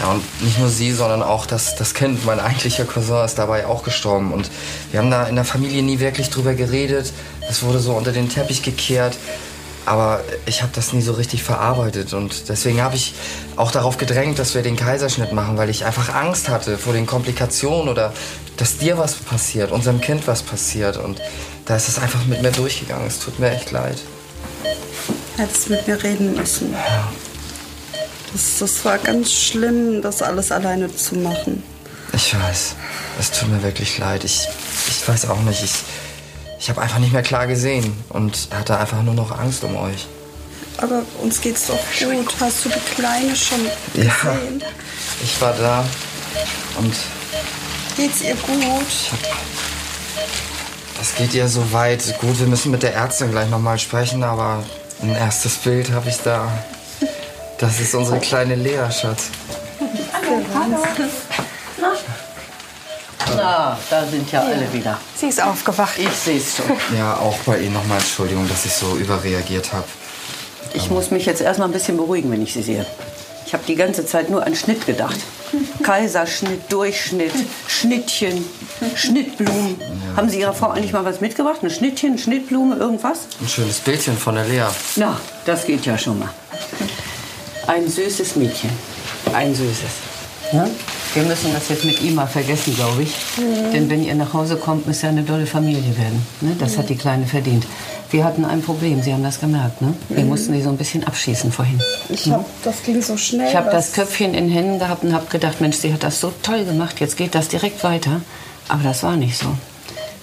[0.00, 3.68] Ja, und nicht nur sie, sondern auch das, das Kind, mein eigentlicher Cousin, ist dabei
[3.68, 4.32] auch gestorben.
[4.32, 4.50] Und
[4.90, 7.12] wir haben da in der Familie nie wirklich drüber geredet.
[7.48, 9.16] Es wurde so unter den Teppich gekehrt.
[9.84, 12.12] Aber ich habe das nie so richtig verarbeitet.
[12.12, 13.14] Und deswegen habe ich
[13.56, 17.06] auch darauf gedrängt, dass wir den Kaiserschnitt machen, weil ich einfach Angst hatte vor den
[17.06, 18.12] Komplikationen oder
[18.56, 20.96] dass dir was passiert, unserem Kind was passiert.
[20.96, 21.20] Und
[21.66, 23.06] da ist es einfach mit mir durchgegangen.
[23.06, 23.98] Es tut mir echt leid.
[25.36, 26.74] Hättest mit mir reden müssen.
[28.32, 31.62] Das, das war ganz schlimm, das alles alleine zu machen.
[32.12, 32.76] Ich weiß.
[33.18, 34.24] Es tut mir wirklich leid.
[34.24, 34.46] Ich,
[34.88, 35.62] ich weiß auch nicht.
[35.62, 35.72] Ich,
[36.62, 40.06] ich habe einfach nicht mehr klar gesehen und hatte einfach nur noch Angst um euch.
[40.76, 42.32] Aber uns geht's doch gut.
[42.38, 43.58] Hast du die Kleine schon
[43.94, 44.12] Ja.
[44.14, 44.62] gesehen?
[45.24, 45.84] Ich war da
[46.78, 46.94] und
[47.96, 48.86] Geht's ihr gut?
[51.00, 52.16] es geht ihr so weit.
[52.20, 54.62] Gut, wir müssen mit der Ärztin gleich nochmal sprechen, aber
[55.02, 56.46] ein erstes Bild habe ich da.
[57.58, 59.30] Das ist unsere kleine Lea, Schatz.
[63.36, 64.98] Na, da sind ja, alle wieder.
[65.16, 65.98] Sie ist aufgewacht.
[65.98, 66.66] Ich sehe es schon.
[66.96, 69.84] Ja, auch bei Ihnen nochmal Entschuldigung, dass ich so überreagiert habe.
[70.74, 72.86] Ich muss mich jetzt erstmal ein bisschen beruhigen, wenn ich Sie sehe.
[73.46, 75.18] Ich habe die ganze Zeit nur an Schnitt gedacht.
[75.82, 77.32] Kaiserschnitt, Durchschnitt,
[77.66, 78.44] Schnittchen,
[78.94, 79.76] Schnittblumen.
[80.16, 81.58] Haben Sie Ihrer Frau eigentlich mal was mitgebracht?
[81.62, 83.20] Ein Schnittchen, Schnittblume, irgendwas?
[83.40, 84.64] Ein schönes Bildchen von der Lea.
[84.96, 86.30] Na, das geht ja schon mal.
[87.66, 88.70] Ein süßes Mädchen.
[89.32, 90.52] Ein süßes.
[90.52, 90.70] Ne?
[91.14, 93.14] Wir müssen das jetzt mit ihm mal vergessen, glaube ich.
[93.36, 93.72] Mhm.
[93.72, 96.26] Denn wenn ihr nach Hause kommt, müsst ihr eine dolle Familie werden.
[96.40, 96.56] Ne?
[96.58, 97.66] Das hat die Kleine verdient.
[98.10, 99.82] Wir hatten ein Problem, Sie haben das gemerkt.
[99.82, 99.92] Ne?
[100.08, 100.28] Wir Mhm.
[100.30, 101.80] mussten sie so ein bisschen abschießen vorhin.
[102.08, 103.48] Ich hab, das ging so schnell.
[103.48, 106.18] Ich habe das Köpfchen in den Händen gehabt und habe gedacht, Mensch, sie hat das
[106.20, 108.20] so toll gemacht, jetzt geht das direkt weiter.
[108.68, 109.46] Aber das war nicht so.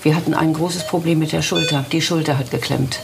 [0.01, 1.83] Wir hatten ein großes Problem mit der Schulter.
[1.91, 2.99] Die Schulter hat geklemmt.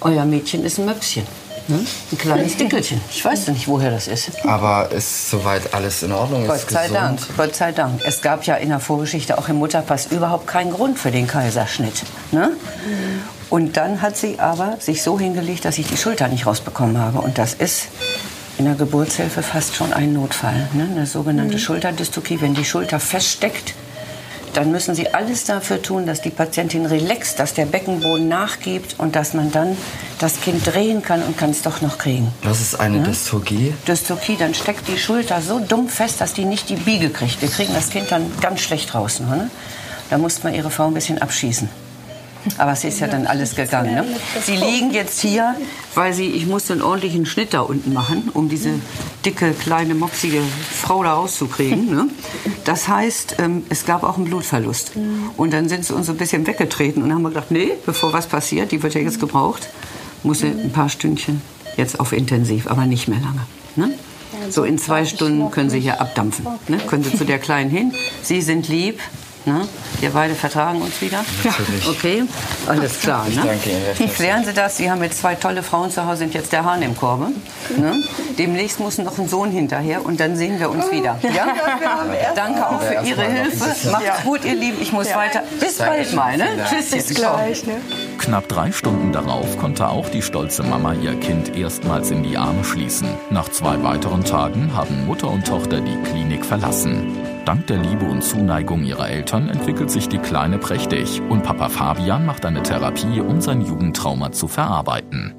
[0.00, 1.24] Euer Mädchen ist ein Möpschen.
[1.68, 1.84] Ne?
[2.12, 3.00] Ein kleines Dickelchen.
[3.10, 4.30] Ich weiß nicht, woher das ist.
[4.44, 6.46] Aber ist soweit alles in Ordnung?
[6.46, 6.96] Gott ist sei gesund?
[7.00, 8.00] Dank, Gott sei Dank.
[8.06, 12.02] Es gab ja in der Vorgeschichte auch im Mutterpass überhaupt keinen Grund für den Kaiserschnitt.
[12.30, 12.52] Ne?
[13.50, 17.18] Und dann hat sie aber sich so hingelegt, dass ich die Schulter nicht rausbekommen habe.
[17.20, 17.88] Und das ist
[18.58, 20.68] in der Geburtshilfe fast schon ein Notfall.
[20.72, 20.88] Ne?
[20.90, 21.60] Eine sogenannte Mhm.
[21.60, 22.40] Schulterdystokie.
[22.40, 23.74] Wenn die Schulter feststeckt,
[24.56, 29.14] dann müssen Sie alles dafür tun, dass die Patientin relaxt, dass der Beckenboden nachgibt und
[29.14, 29.76] dass man dann
[30.18, 32.32] das Kind drehen kann und kann es doch noch kriegen.
[32.42, 33.74] Was ist eine Dystogie?
[33.86, 37.42] Dystokie, dann steckt die Schulter so dumm fest, dass die nicht die Biege kriegt.
[37.42, 39.20] Wir kriegen das Kind dann ganz schlecht raus.
[39.20, 39.50] Ne?
[40.08, 41.68] Da musste man ihre Frau ein bisschen abschießen.
[42.58, 43.94] Aber es ist ja dann alles gegangen.
[43.94, 44.04] Ne?
[44.42, 45.54] Sie liegen jetzt hier,
[45.94, 48.70] weil sie, ich musste einen ordentlichen Schnitt da unten machen, um diese
[49.24, 50.40] dicke, kleine, mopsige
[50.70, 51.90] Frau da rauszukriegen.
[51.90, 52.08] Ne?
[52.64, 54.92] Das heißt, ähm, es gab auch einen Blutverlust.
[55.36, 58.26] Und dann sind sie uns so ein bisschen weggetreten und haben gedacht, nee, bevor was
[58.26, 59.68] passiert, die wird ja jetzt gebraucht,
[60.22, 61.42] muss sie ein paar Stündchen
[61.76, 63.46] jetzt auf intensiv, aber nicht mehr lange.
[63.76, 63.94] Ne?
[64.50, 66.46] So in zwei Stunden können Sie hier abdampfen.
[66.68, 66.78] Ne?
[66.78, 67.92] Können Sie zu der Kleinen hin.
[68.22, 69.00] Sie sind lieb.
[69.46, 69.68] Ne?
[70.00, 71.24] Wir beide vertragen uns wieder?
[71.44, 71.86] Natürlich.
[71.96, 72.24] Okay,
[72.66, 73.26] alles klar.
[73.28, 73.42] Ich ne?
[73.44, 74.12] danke Ihnen.
[74.12, 74.76] Klären Sie das.
[74.76, 77.30] Sie haben jetzt zwei tolle Frauen zu Hause, sind jetzt der Hahn im Korbe.
[77.76, 78.02] Ne?
[78.38, 81.18] Demnächst muss noch ein Sohn hinterher und dann sehen wir uns wieder.
[81.22, 81.54] Ja?
[82.34, 83.90] Danke auch für Ihre Hilfe.
[83.90, 84.82] Macht's gut, ihr Lieben.
[84.82, 85.42] Ich muss weiter.
[85.60, 86.36] Bis bald mal.
[86.36, 86.46] Ne?
[86.68, 86.90] Tschüss.
[86.90, 87.76] Bis gleich, ne?
[88.18, 92.64] Knapp drei Stunden darauf konnte auch die stolze Mama ihr Kind erstmals in die Arme
[92.64, 93.08] schließen.
[93.30, 97.16] Nach zwei weiteren Tagen haben Mutter und Tochter die Klinik verlassen.
[97.44, 102.26] Dank der Liebe und Zuneigung ihrer Eltern entwickelt sich die Kleine prächtig und Papa Fabian
[102.26, 105.34] macht eine Therapie, um sein Jugendtrauma zu verarbeiten.